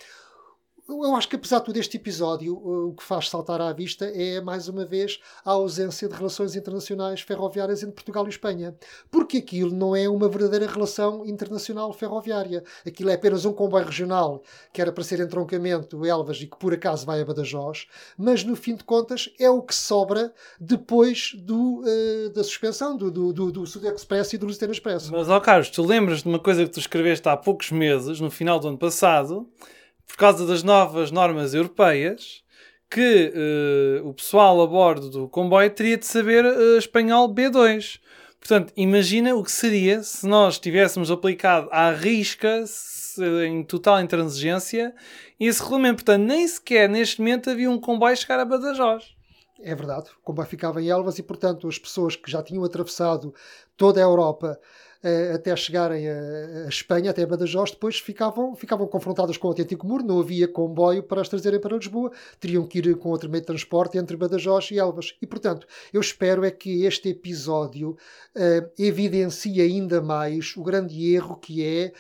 eu 0.89 1.15
acho 1.15 1.27
que 1.27 1.35
apesar 1.35 1.59
de 1.59 1.65
todo 1.65 1.77
este 1.77 1.97
episódio, 1.97 2.55
o 2.55 2.93
que 2.93 3.03
faz 3.03 3.29
saltar 3.29 3.59
à 3.59 3.73
vista 3.73 4.05
é, 4.05 4.39
mais 4.39 4.67
uma 4.69 4.85
vez, 4.85 5.19
a 5.43 5.51
ausência 5.51 6.07
de 6.07 6.15
relações 6.15 6.55
internacionais 6.55 7.21
ferroviárias 7.21 7.83
entre 7.83 7.95
Portugal 7.95 8.25
e 8.25 8.29
Espanha. 8.29 8.75
Porque 9.11 9.37
aquilo 9.37 9.75
não 9.75 9.95
é 9.95 10.07
uma 10.07 10.29
verdadeira 10.29 10.65
relação 10.65 11.25
internacional 11.25 11.91
ferroviária. 11.91 12.63
Aquilo 12.85 13.09
é 13.09 13.15
apenas 13.15 13.43
um 13.43 13.51
comboio 13.51 13.85
regional 13.85 14.41
que 14.71 14.81
era 14.81 14.91
para 14.91 15.03
ser 15.03 15.19
entroncamento 15.19 16.05
Elvas 16.05 16.41
e 16.41 16.47
que 16.47 16.57
por 16.57 16.73
acaso 16.73 17.05
vai 17.05 17.21
a 17.21 17.25
Badajoz, 17.25 17.87
mas 18.17 18.43
no 18.43 18.55
fim 18.55 18.75
de 18.75 18.83
contas 18.83 19.29
é 19.39 19.49
o 19.49 19.61
que 19.61 19.75
sobra 19.75 20.33
depois 20.59 21.33
do, 21.35 21.81
uh, 21.81 22.29
da 22.29 22.43
suspensão 22.43 22.95
do, 22.95 23.11
do, 23.11 23.33
do, 23.33 23.51
do 23.51 23.65
Sud 23.65 23.85
Express 23.87 24.33
e 24.33 24.37
do 24.37 24.45
Lusitano 24.45 24.71
Expresso. 24.71 25.11
Mas, 25.11 25.29
ó 25.29 25.39
Carlos, 25.39 25.69
tu 25.69 25.83
lembras 25.83 26.23
de 26.23 26.29
uma 26.29 26.39
coisa 26.39 26.63
que 26.63 26.71
tu 26.71 26.79
escreveste 26.79 27.27
há 27.27 27.35
poucos 27.35 27.71
meses, 27.71 28.19
no 28.19 28.31
final 28.31 28.59
do 28.59 28.69
ano 28.69 28.77
passado, 28.77 29.47
por 30.07 30.17
causa 30.17 30.45
das 30.45 30.63
novas 30.63 31.11
normas 31.11 31.53
europeias, 31.53 32.43
que 32.89 33.33
uh, 34.01 34.07
o 34.07 34.13
pessoal 34.13 34.61
a 34.61 34.67
bordo 34.67 35.09
do 35.09 35.27
comboio 35.27 35.69
teria 35.69 35.97
de 35.97 36.05
saber 36.05 36.45
uh, 36.45 36.77
espanhol 36.77 37.33
B2. 37.33 37.99
Portanto, 38.39 38.71
imagina 38.77 39.35
o 39.35 39.43
que 39.43 39.51
seria 39.51 40.01
se 40.03 40.25
nós 40.25 40.57
tivéssemos 40.57 41.11
aplicado 41.11 41.67
à 41.71 41.91
risca, 41.91 42.63
em 43.45 43.63
total 43.63 43.99
intransigência, 43.99 44.93
esse 45.39 45.61
regulamento. 45.61 46.05
Portanto, 46.05 46.25
nem 46.25 46.47
sequer 46.47 46.87
neste 46.87 47.19
momento 47.19 47.49
havia 47.49 47.69
um 47.69 47.79
comboio 47.79 48.15
chegar 48.15 48.39
a 48.39 48.45
Badajoz. 48.45 49.15
É 49.59 49.73
verdade, 49.73 50.09
o 50.11 50.23
comboio 50.23 50.47
ficava 50.47 50.81
em 50.81 50.87
Elvas 50.87 51.17
e, 51.17 51.23
portanto, 51.23 51.67
as 51.67 51.79
pessoas 51.79 52.15
que 52.15 52.29
já 52.29 52.43
tinham 52.43 52.63
atravessado 52.63 53.33
toda 53.75 53.99
a 53.99 54.03
Europa 54.03 54.57
até 55.33 55.55
chegarem 55.55 56.09
a, 56.09 56.65
a, 56.65 56.69
Espanha, 56.69 57.11
até 57.11 57.25
Badajoz, 57.25 57.71
depois 57.71 57.99
ficavam, 57.99 58.55
ficavam 58.55 58.87
confrontadas 58.87 59.37
com 59.37 59.47
o 59.47 59.51
autêntico 59.51 59.85
muro, 59.85 60.03
não 60.03 60.19
havia 60.19 60.47
comboio 60.47 61.03
para 61.03 61.21
as 61.21 61.29
trazerem 61.29 61.59
para 61.59 61.77
Lisboa, 61.77 62.11
teriam 62.39 62.65
que 62.65 62.79
ir 62.79 62.95
com 62.97 63.09
outro 63.09 63.29
meio 63.29 63.41
de 63.41 63.47
transporte 63.47 63.97
entre 63.97 64.17
Badajoz 64.17 64.71
e 64.71 64.79
Elvas. 64.79 65.15
E, 65.21 65.27
portanto, 65.27 65.67
eu 65.93 66.01
espero 66.01 66.43
é 66.43 66.51
que 66.51 66.85
este 66.85 67.09
episódio 67.09 67.97
uh, 68.35 68.71
evidencie 68.77 69.61
ainda 69.61 70.01
mais 70.01 70.55
o 70.55 70.63
grande 70.63 71.13
erro 71.13 71.35
que 71.35 71.63
é 71.63 71.93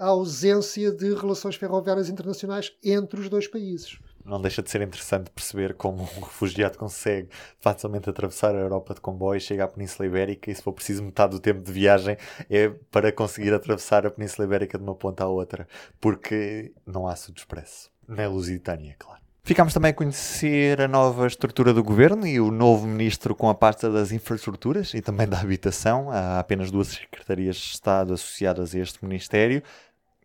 a 0.00 0.06
ausência 0.06 0.92
de 0.92 1.14
relações 1.14 1.56
ferroviárias 1.56 2.08
internacionais 2.08 2.72
entre 2.82 3.20
os 3.20 3.28
dois 3.28 3.46
países 3.46 3.98
não 4.24 4.40
deixa 4.40 4.62
de 4.62 4.70
ser 4.70 4.80
interessante 4.80 5.30
perceber 5.30 5.74
como 5.74 6.02
um 6.02 6.20
refugiado 6.20 6.78
consegue 6.78 7.28
facilmente 7.60 8.08
atravessar 8.08 8.54
a 8.54 8.58
Europa 8.58 8.94
de 8.94 9.00
comboio, 9.00 9.40
chega 9.40 9.64
à 9.64 9.68
Península 9.68 10.06
Ibérica 10.06 10.50
e 10.50 10.54
se 10.54 10.62
for 10.62 10.72
preciso 10.72 11.02
metade 11.02 11.32
do 11.32 11.40
tempo 11.40 11.62
de 11.62 11.70
viagem 11.70 12.16
é 12.48 12.68
para 12.90 13.12
conseguir 13.12 13.52
atravessar 13.52 14.06
a 14.06 14.10
Península 14.10 14.46
Ibérica 14.46 14.78
de 14.78 14.84
uma 14.84 14.94
ponta 14.94 15.24
à 15.24 15.28
outra, 15.28 15.68
porque 16.00 16.72
não 16.86 17.06
há 17.06 17.14
Sud 17.14 17.38
Expresso. 17.38 17.90
Na 18.08 18.28
Lusitânia, 18.28 18.96
claro. 18.98 19.22
Ficámos 19.42 19.74
também 19.74 19.90
a 19.90 19.94
conhecer 19.94 20.80
a 20.80 20.88
nova 20.88 21.26
estrutura 21.26 21.74
do 21.74 21.84
governo 21.84 22.26
e 22.26 22.40
o 22.40 22.50
novo 22.50 22.86
ministro 22.86 23.34
com 23.34 23.50
a 23.50 23.54
pasta 23.54 23.90
das 23.90 24.10
infraestruturas 24.10 24.94
e 24.94 25.02
também 25.02 25.28
da 25.28 25.38
habitação. 25.38 26.10
Há 26.10 26.38
apenas 26.38 26.70
duas 26.70 26.88
secretarias 26.88 27.56
de 27.56 27.74
Estado 27.74 28.14
associadas 28.14 28.74
a 28.74 28.78
este 28.78 29.04
ministério. 29.04 29.62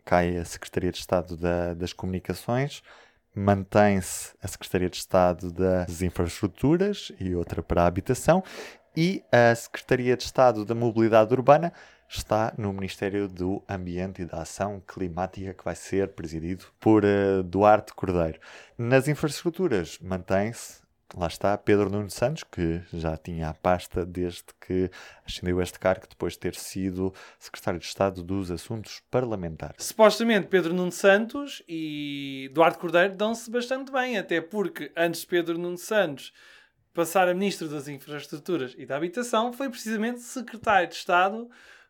Cai 0.06 0.38
a 0.38 0.46
Secretaria 0.46 0.90
de 0.90 1.00
Estado 1.00 1.36
da, 1.36 1.74
das 1.74 1.92
Comunicações 1.92 2.82
mantém-se 3.40 4.34
a 4.44 4.48
Secretaria 4.48 4.90
de 4.90 4.98
Estado 4.98 5.52
das 5.52 6.02
Infraestruturas 6.02 7.12
e 7.20 7.34
outra 7.34 7.64
para 7.64 7.84
a 7.84 7.88
Habitação, 7.88 8.44
e 8.96 9.24
a 9.32 9.56
Secretaria 9.56 10.18
de 10.18 10.24
Estado 10.24 10.66
da 10.66 10.76
Mobilidade 10.76 11.34
Urbana 11.34 11.72
está 12.10 12.54
no 12.58 12.74
Ministério 12.74 13.30
do 13.30 13.64
Ambiente 13.70 14.24
e 14.24 14.26
da 14.26 14.42
Ação 14.42 14.82
Climática, 14.86 15.54
que 15.54 15.64
vai 15.64 15.76
ser 15.76 16.10
presidido 16.10 16.66
por 16.80 17.06
uh, 17.06 17.42
Duarte 17.44 17.94
Cordeiro. 17.94 18.40
Nas 18.78 19.08
infraestruturas, 19.08 19.98
mantém-se 20.02 20.82
lá 21.16 21.28
está 21.28 21.58
Pedro 21.58 21.90
Nuno 21.90 22.10
Santos, 22.10 22.44
que 22.44 22.82
já 22.94 23.18
tinha 23.18 23.50
a 23.50 23.54
pasta 23.54 24.06
desde 24.06 24.46
que 24.60 24.90
ascendeu 25.26 25.62
este 25.62 25.80
cargo, 25.80 26.06
depois 26.10 26.34
de 26.34 26.40
ter 26.40 26.56
sido 26.56 27.14
secretário 27.38 27.80
de 27.80 27.86
Estado 27.86 28.24
dos 28.24 28.52
Assuntos 28.52 29.02
Parlamentares. 29.10 29.84
Supostamente 29.84 30.48
Pedro 30.48 30.74
Nuno 30.74 30.92
Santos 30.92 31.64
e 31.68 32.50
Duarte 32.54 32.80
Cordeiro 32.80 33.16
dão-se 33.16 33.50
bastante 33.50 33.92
bem, 33.92 34.18
até 34.18 34.42
porque 34.42 34.92
antes 34.96 35.22
de 35.22 35.28
Pedro 35.28 35.58
Nuno 35.58 35.78
Santos 35.78 36.34
passar 36.94 37.28
a 37.30 37.34
ministro 37.34 37.68
das 37.68 37.88
Infraestruturas 37.88 38.76
e 38.78 38.86
da 38.86 38.98
Habitação, 38.98 39.54
foi 39.54 39.70
precisamente 39.70 40.20
secretário 40.20 40.90
de 40.90 40.96
Estado 40.96 41.50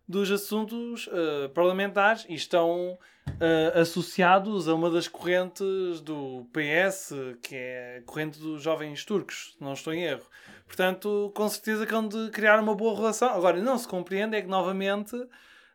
dos 0.10 0.32
Assuntos 0.32 1.06
uh, 1.06 1.50
Parlamentares 1.54 2.26
e 2.28 2.34
estão 2.34 2.98
uh, 3.28 3.80
associados 3.80 4.68
a 4.68 4.74
uma 4.74 4.90
das 4.90 5.08
correntes 5.08 6.02
do 6.02 6.48
PS, 6.52 7.14
que 7.44 7.56
é 7.56 7.98
a 8.00 8.02
corrente 8.02 8.40
dos 8.40 8.64
jovens 8.64 9.06
turcos, 9.06 9.56
não 9.62 9.74
estou 9.74 9.94
em 9.94 10.04
erro. 10.04 10.26
Portanto, 10.66 11.32
com 11.36 11.48
certeza 11.48 11.86
que 11.86 11.94
hão 11.94 12.08
de 12.08 12.32
criar 12.32 12.60
uma 12.60 12.74
boa 12.74 12.96
relação. 12.96 13.30
Agora, 13.30 13.62
não 13.62 13.78
se 13.78 13.88
compreende 13.88 14.36
é 14.36 14.42
que, 14.42 14.48
novamente, 14.48 15.16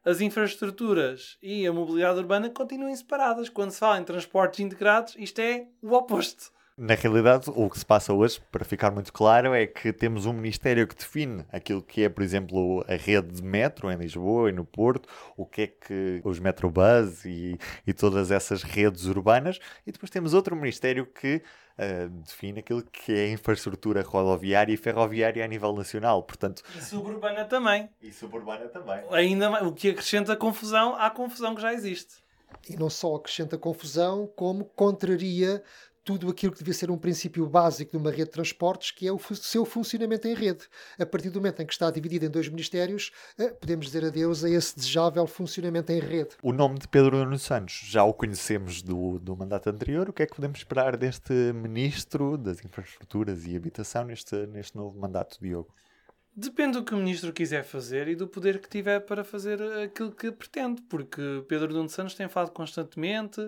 as 0.05 0.21
infraestruturas 0.21 1.39
e 1.41 1.65
a 1.65 1.73
mobilidade 1.73 2.19
urbana 2.19 2.51
continuem 2.51 2.95
separadas. 2.95 3.49
Quando 3.49 3.71
se 3.71 3.79
fala 3.79 4.01
em 4.01 4.05
transportes 4.05 4.59
integrados, 4.59 5.15
isto 5.17 5.39
é 5.39 5.69
o 5.81 5.93
oposto. 5.93 6.53
Na 6.77 6.95
realidade, 6.95 7.49
o 7.55 7.71
que 7.71 7.79
se 7.79 7.87
passa 7.87 8.13
hoje, 8.13 8.41
para 8.51 8.65
ficar 8.65 8.91
muito 8.91 9.13
claro, 9.13 9.55
é 9.55 9.65
que 9.65 9.93
temos 9.93 10.27
um 10.27 10.33
Ministério 10.33 10.89
que 10.89 10.97
define 10.97 11.47
aquilo 11.53 11.81
que 11.81 12.03
é, 12.03 12.09
por 12.09 12.21
exemplo, 12.21 12.85
a 12.89 12.97
rede 12.97 13.29
de 13.29 13.45
metro 13.45 13.93
em 13.93 13.97
Lisboa 13.97 14.51
e 14.51 14.53
no 14.53 14.65
Porto, 14.65 15.09
o 15.37 15.47
que 15.47 15.63
é 15.63 15.67
que 15.69 16.21
os 16.25 16.41
Metrobus 16.41 17.25
e, 17.25 17.57
e 17.87 17.93
todas 17.93 18.33
essas 18.33 18.65
redes 18.65 19.05
urbanas, 19.05 19.61
e 19.87 19.93
depois 19.93 20.11
temos 20.11 20.35
outro 20.35 20.57
Ministério 20.57 21.07
que 21.07 21.37
uh, 21.79 22.09
define 22.27 22.59
aquilo 22.59 22.83
que 22.83 23.13
é 23.13 23.27
a 23.27 23.31
infraestrutura 23.31 24.03
rodoviária 24.03 24.75
e 24.75 24.77
ferroviária 24.77 25.45
a 25.45 25.47
nível 25.47 25.73
nacional. 25.75 26.25
Portanto, 26.25 26.65
e 26.77 26.83
suburbana 26.83 27.45
também. 27.45 27.89
E 28.03 28.13
suburbana 28.13 28.67
também. 28.67 29.01
Ainda 29.13 29.49
mais, 29.49 29.65
o 29.65 29.73
que 29.73 29.91
acrescenta 29.91 30.35
confusão 30.35 30.97
à 30.97 31.09
confusão 31.09 31.55
que 31.55 31.63
já 31.63 31.73
existe. 31.73 32.17
E 32.69 32.77
não 32.77 32.91
só 32.91 33.15
acrescenta 33.15 33.57
confusão, 33.57 34.27
como 34.35 34.65
contraria 34.65 35.63
tudo 36.05 36.29
aquilo 36.29 36.53
que 36.53 36.59
devia 36.59 36.75
ser 36.75 36.91
um 36.91 36.99
princípio 36.99 37.47
básico 37.49 37.93
de 37.93 37.97
uma 37.97 38.11
rede 38.11 38.25
de 38.25 38.31
transportes, 38.31 38.91
que 38.91 39.09
é 39.09 39.13
o 39.13 39.19
seu 39.19 39.65
funcionamento 39.65 40.29
em 40.29 40.35
rede. 40.35 40.65
A 40.99 41.07
partir 41.07 41.31
do 41.31 41.41
momento 41.41 41.63
em 41.63 41.67
que 41.67 41.73
está 41.73 41.91
dividido 41.91 42.27
em 42.27 42.29
dois 42.29 42.49
ministérios, 42.49 43.11
eh, 43.39 43.49
podemos 43.49 43.87
dizer 43.87 44.05
adeus 44.05 44.45
a 44.45 44.51
esse 44.51 44.77
desejável 44.77 45.27
funcionamento 45.27 45.91
em 45.91 46.01
rede. 46.01 46.31
O 46.43 46.53
nome 46.53 46.79
de 46.79 46.87
Pedro 46.87 47.17
Nuno 47.17 47.39
Santos 47.39 47.81
já 47.87 48.05
o 48.05 48.13
conhecemos 48.13 48.83
do, 48.83 49.19
do 49.19 49.35
mandato 49.35 49.71
anterior. 49.71 50.11
O 50.11 50.13
que 50.13 50.23
é 50.23 50.27
que 50.27 50.35
podemos 50.35 50.59
esperar 50.59 50.97
deste 50.97 51.33
ministro 51.55 52.37
das 52.37 52.63
Infraestruturas 52.63 53.47
e 53.47 53.57
Habitação 53.57 54.05
neste, 54.05 54.47
neste 54.47 54.77
novo 54.77 54.99
mandato, 54.99 55.39
Diogo? 55.41 55.75
Depende 56.37 56.79
do 56.79 56.85
que 56.85 56.93
o 56.93 56.97
ministro 56.97 57.33
quiser 57.33 57.63
fazer 57.63 58.09
e 58.09 58.17
do 58.17 58.27
poder 58.27 58.59
que 58.59 58.69
tiver 58.69 58.99
para 59.01 59.23
fazer 59.23 59.63
aquilo 59.85 60.11
que 60.11 60.33
pretende, 60.33 60.83
porque 60.83 61.45
Pedro 61.47 61.73
Nuno 61.73 61.89
Santos 61.89 62.15
tem 62.15 62.29
falado 62.29 62.51
constantemente 62.51 63.41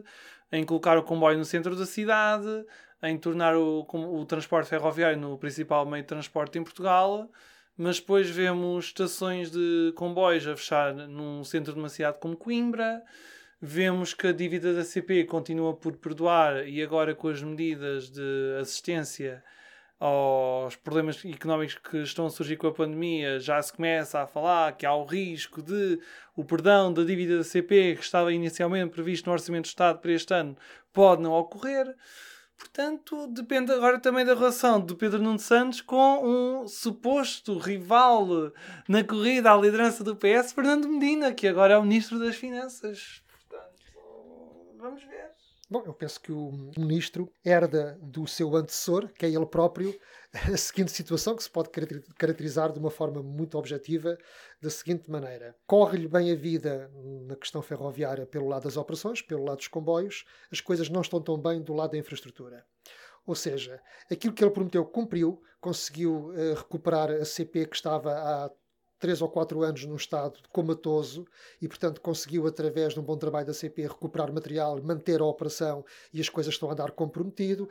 em 0.53 0.65
colocar 0.65 0.97
o 0.97 1.03
comboio 1.03 1.37
no 1.37 1.45
centro 1.45 1.75
da 1.75 1.85
cidade, 1.85 2.65
em 3.03 3.19
tornar 3.19 3.57
o, 3.57 3.85
o 3.93 4.25
transporte 4.25 4.69
ferroviário 4.69 5.19
no 5.19 5.37
principal 5.37 5.85
meio 5.85 6.05
de 6.05 6.09
transporte 6.09 6.61
em 6.61 6.63
Portugal, 6.63 7.29
mas 7.77 7.99
depois 7.99 8.31
vemos 8.31 8.87
estações 8.87 9.51
de 9.51 9.93
comboios 9.97 10.47
a 10.47 10.57
fechar 10.57 10.95
num 10.95 11.43
centro 11.43 11.73
de 11.73 11.81
uma 11.81 11.89
cidade 11.89 12.21
como 12.21 12.37
Coimbra, 12.37 13.03
vemos 13.61 14.15
que 14.15 14.29
a 14.29 14.33
dívida 14.33 14.73
da 14.73 14.85
CP 14.85 15.25
continua 15.25 15.75
por 15.75 15.97
perdoar 15.97 16.69
e 16.69 16.81
agora 16.81 17.17
com 17.17 17.27
as 17.27 17.43
medidas 17.43 18.11
de 18.11 18.59
assistência 18.61 19.43
aos 19.99 20.77
problemas 20.77 21.25
económicos 21.25 21.77
que 21.77 21.99
estão 21.99 22.27
a 22.27 22.31
surgir 22.31 22.57
com 22.57 22.67
a 22.67 22.73
pandemia, 22.73 23.41
já 23.41 23.61
se 23.63 23.73
começa 23.73 24.21
a 24.21 24.27
falar 24.27 24.77
que 24.77 24.85
há 24.85 24.95
o 24.95 25.05
risco 25.05 25.63
de 25.63 25.99
o 26.35 26.45
perdão 26.45 26.93
da 26.93 27.03
dívida 27.03 27.39
da 27.39 27.45
CP, 27.45 27.97
que 27.97 28.05
estava 28.05 28.33
inicialmente 28.33 28.93
previsto 28.93 29.27
no 29.27 29.33
Orçamento 29.33 29.65
do 29.65 29.69
Estado 29.69 29.99
para 29.99 30.13
este 30.13 30.35
ano, 30.35 30.57
pode 30.93 31.23
não 31.23 31.33
ocorrer. 31.33 31.95
Portanto, 32.59 33.27
depende 33.29 33.71
agora 33.71 33.99
também 33.99 34.25
da 34.25 34.35
relação 34.35 34.81
de 34.81 34.95
Pedro 34.95 35.23
Nuno 35.23 35.39
Santos 35.39 35.83
com 35.83 36.25
um 36.25 36.69
suposto 36.69 37.59
rival 37.59 38.27
na 38.89 39.05
corrida 39.05 39.53
à 39.53 39.57
liderança 39.57 40.03
do 40.03 40.17
PS, 40.17 40.53
Fernando 40.53 40.89
Medina, 40.89 41.33
que 41.33 41.47
agora 41.47 41.75
é 41.75 41.79
o 41.79 41.83
Ministro 41.83 42.19
das 42.19 42.37
Finanças. 42.37 43.23
Portanto, 43.31 43.83
vamos 44.79 45.03
ver. 45.05 45.36
Bom, 45.69 45.83
eu 45.85 45.93
penso 45.93 46.21
que 46.21 46.31
o 46.31 46.53
ministro 46.79 47.29
herda 47.45 47.99
do 48.01 48.25
seu 48.25 48.55
antecessor, 48.55 49.09
que 49.13 49.27
é 49.27 49.31
ele 49.31 49.47
próprio, 49.47 49.99
a 50.33 50.57
seguinte 50.57 50.93
situação, 50.93 51.35
que 51.35 51.43
se 51.43 51.51
pode 51.51 51.71
caracterizar 52.17 52.73
de 52.73 52.79
uma 52.79 52.91
forma 52.91 53.21
muito 53.21 53.59
objetiva, 53.59 54.17
da 54.63 54.71
seguinte 54.71 55.11
maneira: 55.11 55.57
corre-lhe 55.67 56.07
bem 56.07 56.31
a 56.31 56.37
vida 56.37 56.89
na 57.27 57.35
questão 57.35 57.61
ferroviária 57.63 58.25
pelo 58.25 58.47
lado 58.47 58.63
das 58.63 58.77
operações, 58.77 59.21
pelo 59.21 59.45
lado 59.45 59.57
dos 59.57 59.67
comboios, 59.67 60.25
as 60.53 60.61
coisas 60.61 60.89
não 60.89 61.01
estão 61.01 61.21
tão 61.21 61.37
bem 61.37 61.61
do 61.61 61.75
lado 61.75 61.91
da 61.91 61.99
infraestrutura. 61.99 62.65
Ou 63.27 63.35
seja, 63.35 63.83
aquilo 64.09 64.33
que 64.33 64.45
ele 64.45 64.53
prometeu 64.53 64.85
cumpriu, 64.85 65.43
conseguiu 65.61 66.29
uh, 66.29 66.55
recuperar 66.55 67.11
a 67.11 67.25
CP 67.25 67.67
que 67.67 67.75
estava 67.75 68.13
há 68.13 68.51
três 68.99 69.21
ou 69.21 69.29
quatro 69.29 69.63
anos 69.63 69.85
num 69.85 69.97
estado 69.97 70.39
comatoso 70.51 71.27
e, 71.61 71.69
portanto, 71.69 72.01
conseguiu, 72.01 72.47
através 72.47 72.95
de 72.95 73.01
um 73.01 73.03
bom 73.03 73.17
trabalho 73.17 73.47
da 73.47 73.55
CP, 73.55 73.83
recuperar 73.83 74.33
material, 74.33 74.81
manter 74.83 75.21
a 75.21 75.25
operação 75.25 75.85
e 76.13 76.21
as 76.21 76.29
coisas 76.29 76.55
estão 76.55 76.69
a 76.69 76.73
andar 76.73 76.91
comprometido. 76.93 77.69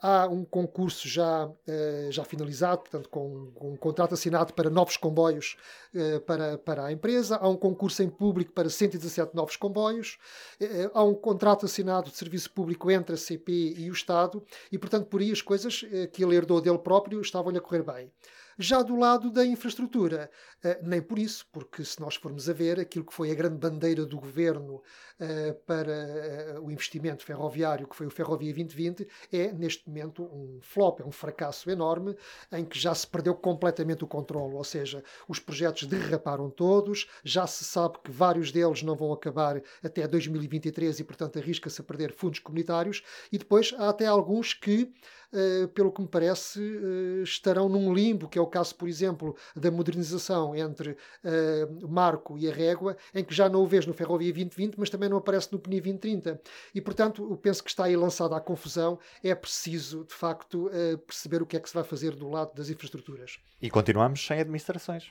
Há 0.00 0.28
um 0.28 0.44
concurso 0.44 1.08
já, 1.08 1.50
eh, 1.66 2.06
já 2.12 2.22
finalizado, 2.22 2.82
portanto, 2.82 3.08
com, 3.08 3.52
um 3.60 3.76
contrato 3.76 4.14
assinado 4.14 4.54
para 4.54 4.70
novos 4.70 4.96
comboios 4.96 5.56
eh, 5.92 6.20
para, 6.20 6.56
para 6.56 6.84
a 6.84 6.92
empresa. 6.92 7.36
Há 7.36 7.48
um 7.48 7.56
concurso 7.56 8.00
em 8.04 8.08
público 8.08 8.52
para 8.52 8.70
117 8.70 9.34
novos 9.34 9.56
comboios. 9.56 10.16
Eh, 10.60 10.88
há 10.94 11.02
um 11.02 11.14
contrato 11.14 11.66
assinado 11.66 12.10
de 12.10 12.16
serviço 12.16 12.48
público 12.52 12.88
entre 12.92 13.16
a 13.16 13.18
CP 13.18 13.74
e 13.76 13.90
o 13.90 13.92
Estado. 13.92 14.40
E, 14.70 14.78
portanto, 14.78 15.06
por 15.06 15.20
aí 15.20 15.32
as 15.32 15.42
coisas 15.42 15.84
que 16.12 16.22
ele 16.22 16.36
herdou 16.36 16.60
dele 16.60 16.78
próprio 16.78 17.20
estavam-lhe 17.20 17.58
a 17.58 17.60
correr 17.60 17.82
bem. 17.82 18.12
Já 18.60 18.82
do 18.82 18.96
lado 18.96 19.30
da 19.30 19.46
infraestrutura, 19.46 20.28
uh, 20.64 20.86
nem 20.88 21.00
por 21.00 21.16
isso, 21.16 21.46
porque 21.52 21.84
se 21.84 22.00
nós 22.00 22.16
formos 22.16 22.48
a 22.48 22.52
ver 22.52 22.80
aquilo 22.80 23.04
que 23.04 23.14
foi 23.14 23.30
a 23.30 23.34
grande 23.34 23.56
bandeira 23.56 24.04
do 24.04 24.18
governo 24.18 24.82
uh, 25.20 25.54
para 25.64 26.60
o 26.60 26.68
investimento 26.68 27.24
ferroviário, 27.24 27.86
que 27.86 27.94
foi 27.94 28.06
o 28.06 28.10
Ferrovia 28.10 28.52
2020, 28.52 29.06
é 29.32 29.52
neste 29.52 29.86
momento 29.88 30.24
um 30.24 30.58
flop, 30.60 31.00
é 31.00 31.04
um 31.04 31.12
fracasso 31.12 31.70
enorme, 31.70 32.16
em 32.50 32.64
que 32.64 32.76
já 32.76 32.92
se 32.92 33.06
perdeu 33.06 33.34
completamente 33.34 34.02
o 34.02 34.08
controle, 34.08 34.54
ou 34.54 34.64
seja, 34.64 35.04
os 35.28 35.38
projetos 35.38 35.84
derraparam 35.86 36.50
todos, 36.50 37.08
já 37.22 37.46
se 37.46 37.62
sabe 37.64 37.98
que 38.02 38.10
vários 38.10 38.50
deles 38.50 38.82
não 38.82 38.96
vão 38.96 39.12
acabar 39.12 39.62
até 39.84 40.06
2023 40.08 40.98
e, 40.98 41.04
portanto, 41.04 41.38
arrisca-se 41.38 41.80
a 41.80 41.84
perder 41.84 42.12
fundos 42.12 42.40
comunitários, 42.40 43.02
e 43.30 43.38
depois 43.38 43.72
há 43.78 43.88
até 43.88 44.06
alguns 44.06 44.52
que 44.52 44.92
pelo 45.74 45.92
que 45.92 46.00
me 46.00 46.08
parece, 46.08 46.60
uh, 46.60 47.22
estarão 47.22 47.68
num 47.68 47.92
limbo, 47.92 48.28
que 48.28 48.38
é 48.38 48.42
o 48.42 48.46
caso, 48.46 48.74
por 48.74 48.88
exemplo, 48.88 49.36
da 49.54 49.70
modernização 49.70 50.54
entre 50.54 50.90
uh, 50.92 51.86
o 51.86 51.88
Marco 51.88 52.38
e 52.38 52.48
a 52.48 52.52
Régua, 52.52 52.96
em 53.14 53.24
que 53.24 53.34
já 53.34 53.48
não 53.48 53.62
o 53.62 53.66
vês 53.66 53.86
no 53.86 53.92
Ferrovia 53.92 54.32
2020, 54.32 54.76
mas 54.78 54.90
também 54.90 55.08
não 55.08 55.18
aparece 55.18 55.52
no 55.52 55.58
PNI 55.58 55.80
2030. 55.80 56.40
E, 56.74 56.80
portanto, 56.80 57.26
eu 57.30 57.36
penso 57.36 57.62
que 57.62 57.70
está 57.70 57.84
aí 57.84 57.96
lançada 57.96 58.36
a 58.36 58.40
confusão. 58.40 58.98
É 59.22 59.34
preciso, 59.34 60.04
de 60.04 60.14
facto, 60.14 60.70
perceber 61.06 61.42
o 61.42 61.46
que 61.46 61.56
é 61.56 61.60
que 61.60 61.68
se 61.68 61.74
vai 61.74 61.84
fazer 61.84 62.14
do 62.14 62.28
lado 62.28 62.54
das 62.54 62.70
infraestruturas. 62.70 63.38
E 63.60 63.70
continuamos 63.70 64.24
sem 64.24 64.40
administrações 64.40 65.10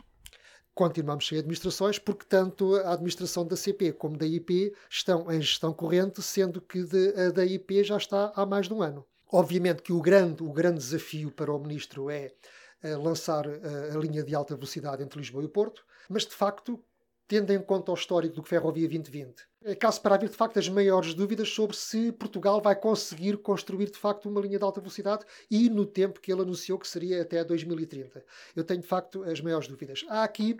continuamos 0.77 1.27
sem 1.27 1.39
administrações, 1.39 1.97
porque 1.97 2.23
tanto 2.29 2.75
a 2.75 2.93
administração 2.93 3.43
da 3.43 3.57
CP 3.57 3.93
como 3.93 4.15
da 4.15 4.27
IP 4.27 4.71
estão 4.87 5.29
em 5.31 5.41
gestão 5.41 5.73
corrente, 5.73 6.21
sendo 6.21 6.61
que 6.61 6.83
de, 6.83 7.19
a 7.19 7.31
da 7.31 7.43
IP 7.43 7.83
já 7.83 7.97
está 7.97 8.31
há 8.35 8.45
mais 8.45 8.67
de 8.67 8.73
um 8.75 8.83
ano. 8.83 9.03
Obviamente 9.31 9.81
que 9.81 9.91
o 9.91 10.01
grande, 10.01 10.43
o 10.43 10.51
grande 10.51 10.79
desafio 10.79 11.31
para 11.31 11.51
o 11.51 11.59
ministro 11.59 12.09
é 12.09 12.33
uh, 12.83 13.01
lançar 13.01 13.45
uh, 13.45 13.95
a 13.95 13.97
linha 13.97 14.23
de 14.23 14.33
alta 14.33 14.55
velocidade 14.55 15.03
entre 15.03 15.19
Lisboa 15.19 15.43
e 15.43 15.47
o 15.47 15.49
Porto, 15.49 15.85
mas 16.09 16.25
de 16.25 16.33
facto, 16.33 16.81
tendo 17.27 17.51
em 17.51 17.61
conta 17.61 17.91
o 17.91 17.95
histórico 17.95 18.35
do 18.35 18.43
Ferrovia 18.43 18.87
2020, 18.87 19.45
é 19.67 19.75
caso 19.75 19.99
para 20.01 20.15
haver 20.15 20.29
de 20.29 20.35
facto 20.35 20.57
as 20.57 20.69
maiores 20.69 21.13
dúvidas 21.13 21.49
sobre 21.49 21.75
se 21.75 22.11
Portugal 22.13 22.61
vai 22.61 22.73
conseguir 22.73 23.35
construir 23.37 23.91
de 23.91 23.97
facto 23.97 24.29
uma 24.29 24.39
linha 24.39 24.57
de 24.57 24.63
alta 24.63 24.79
velocidade 24.79 25.25
e 25.51 25.69
no 25.69 25.85
tempo 25.85 26.21
que 26.21 26.31
ele 26.31 26.41
anunciou 26.41 26.79
que 26.79 26.87
seria 26.87 27.21
até 27.21 27.43
2030. 27.43 28.23
Eu 28.55 28.63
tenho 28.63 28.79
de 28.79 28.87
facto 28.87 29.23
as 29.23 29.41
maiores 29.41 29.67
dúvidas. 29.67 30.05
Há 30.07 30.23
aqui 30.23 30.55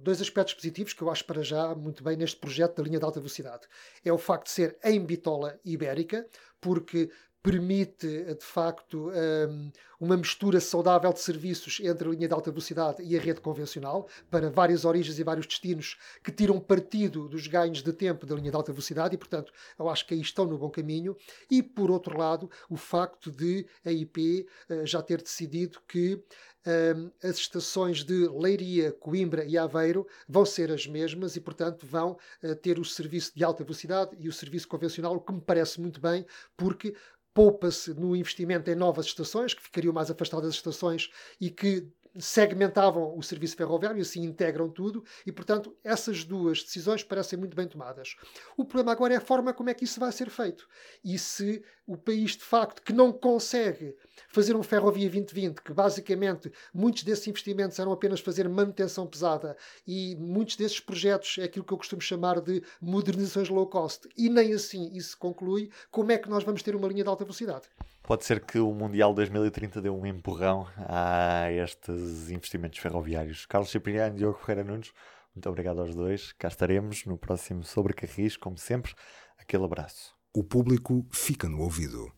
dois 0.00 0.20
aspectos 0.20 0.54
positivos 0.54 0.92
que 0.92 1.02
eu 1.02 1.10
acho 1.10 1.24
para 1.24 1.42
já 1.42 1.74
muito 1.74 2.04
bem 2.04 2.16
neste 2.16 2.36
projeto 2.36 2.76
da 2.76 2.84
linha 2.84 3.00
de 3.00 3.04
alta 3.04 3.18
velocidade. 3.18 3.66
É 4.04 4.12
o 4.12 4.18
facto 4.18 4.44
de 4.44 4.52
ser 4.52 4.78
em 4.84 5.04
bitola 5.04 5.58
ibérica, 5.64 6.24
porque 6.60 7.10
permite, 7.46 8.24
de 8.24 8.44
facto, 8.44 9.08
hum, 9.08 9.70
uma 10.00 10.16
mistura 10.16 10.58
saudável 10.58 11.12
de 11.12 11.20
serviços 11.20 11.78
entre 11.80 12.08
a 12.08 12.10
linha 12.10 12.26
de 12.26 12.34
alta 12.34 12.50
velocidade 12.50 13.00
e 13.04 13.16
a 13.16 13.20
rede 13.20 13.40
convencional, 13.40 14.08
para 14.28 14.50
várias 14.50 14.84
origens 14.84 15.16
e 15.16 15.22
vários 15.22 15.46
destinos 15.46 15.96
que 16.24 16.32
tiram 16.32 16.58
partido 16.58 17.28
dos 17.28 17.46
ganhos 17.46 17.84
de 17.84 17.92
tempo 17.92 18.26
da 18.26 18.34
linha 18.34 18.50
de 18.50 18.56
alta 18.56 18.72
velocidade 18.72 19.14
e, 19.14 19.18
portanto, 19.18 19.52
eu 19.78 19.88
acho 19.88 20.04
que 20.04 20.14
aí 20.14 20.20
estão 20.20 20.44
no 20.44 20.58
bom 20.58 20.68
caminho. 20.68 21.16
E, 21.48 21.62
por 21.62 21.88
outro 21.88 22.18
lado, 22.18 22.50
o 22.68 22.76
facto 22.76 23.30
de 23.30 23.64
a 23.84 23.92
IP 23.92 24.48
eh, 24.68 24.84
já 24.84 25.00
ter 25.00 25.22
decidido 25.22 25.78
que 25.86 26.20
hum, 26.66 27.12
as 27.22 27.36
estações 27.36 28.02
de 28.02 28.28
Leiria, 28.28 28.90
Coimbra 28.90 29.44
e 29.44 29.56
Aveiro 29.56 30.04
vão 30.28 30.44
ser 30.44 30.72
as 30.72 30.84
mesmas 30.86 31.36
e, 31.36 31.40
portanto, 31.40 31.86
vão 31.86 32.18
eh, 32.42 32.56
ter 32.56 32.80
o 32.80 32.84
serviço 32.84 33.32
de 33.36 33.44
alta 33.44 33.62
velocidade 33.62 34.16
e 34.18 34.28
o 34.28 34.32
serviço 34.32 34.66
convencional, 34.66 35.14
o 35.14 35.20
que 35.20 35.32
me 35.32 35.40
parece 35.40 35.80
muito 35.80 36.00
bem, 36.00 36.26
porque 36.56 36.94
poupa-se 37.36 37.92
no 37.92 38.16
investimento 38.16 38.70
em 38.70 38.74
novas 38.74 39.04
estações, 39.04 39.52
que 39.52 39.62
ficariam 39.62 39.92
mais 39.92 40.10
afastadas 40.10 40.46
das 40.46 40.54
estações 40.54 41.10
e 41.38 41.50
que 41.50 41.86
segmentavam 42.18 43.16
o 43.16 43.22
serviço 43.22 43.56
ferroviário 43.56 43.98
e 43.98 44.02
assim 44.02 44.22
integram 44.22 44.68
tudo, 44.68 45.04
e 45.26 45.32
portanto 45.32 45.76
essas 45.82 46.24
duas 46.24 46.62
decisões 46.62 47.02
parecem 47.02 47.38
muito 47.38 47.56
bem 47.56 47.68
tomadas. 47.68 48.16
O 48.56 48.64
problema 48.64 48.92
agora 48.92 49.14
é 49.14 49.16
a 49.16 49.20
forma 49.20 49.52
como 49.52 49.70
é 49.70 49.74
que 49.74 49.84
isso 49.84 50.00
vai 50.00 50.12
ser 50.12 50.30
feito. 50.30 50.68
E 51.04 51.18
se 51.18 51.62
o 51.86 51.96
país 51.96 52.32
de 52.32 52.42
facto 52.42 52.82
que 52.82 52.92
não 52.92 53.12
consegue 53.12 53.94
fazer 54.28 54.56
um 54.56 54.62
Ferrovia 54.62 55.08
2020, 55.08 55.62
que 55.62 55.72
basicamente 55.72 56.52
muitos 56.74 57.04
desses 57.04 57.28
investimentos 57.28 57.78
eram 57.78 57.92
apenas 57.92 58.20
fazer 58.20 58.48
manutenção 58.48 59.06
pesada 59.06 59.56
e 59.86 60.16
muitos 60.16 60.56
desses 60.56 60.80
projetos 60.80 61.36
é 61.38 61.44
aquilo 61.44 61.64
que 61.64 61.72
eu 61.72 61.78
costumo 61.78 62.02
chamar 62.02 62.40
de 62.40 62.62
modernizações 62.80 63.48
low 63.48 63.66
cost, 63.66 64.08
e 64.16 64.28
nem 64.28 64.52
assim 64.52 64.90
isso 64.94 65.16
conclui, 65.18 65.70
como 65.90 66.10
é 66.12 66.18
que 66.18 66.28
nós 66.28 66.44
vamos 66.44 66.62
ter 66.62 66.74
uma 66.74 66.88
linha 66.88 67.04
de 67.04 67.08
alta 67.08 67.24
velocidade? 67.24 67.68
Pode 68.06 68.24
ser 68.24 68.44
que 68.44 68.60
o 68.60 68.72
Mundial 68.72 69.12
2030 69.12 69.82
dê 69.82 69.90
um 69.90 70.06
empurrão 70.06 70.64
a 70.76 71.50
estes 71.50 72.30
investimentos 72.30 72.78
ferroviários. 72.78 73.46
Carlos 73.46 73.68
Cipriano 73.68 74.14
e 74.14 74.18
Diogo 74.18 74.38
Ferreira 74.38 74.62
Nunes, 74.62 74.92
muito 75.34 75.48
obrigado 75.48 75.80
aos 75.80 75.92
dois. 75.92 76.30
Cá 76.34 76.46
estaremos 76.46 77.04
no 77.04 77.18
próximo 77.18 77.64
Sobre 77.64 77.92
Carris, 77.92 78.36
como 78.36 78.56
sempre. 78.56 78.94
Aquele 79.36 79.64
abraço. 79.64 80.14
O 80.32 80.44
público 80.44 81.04
fica 81.10 81.48
no 81.48 81.60
ouvido. 81.60 82.08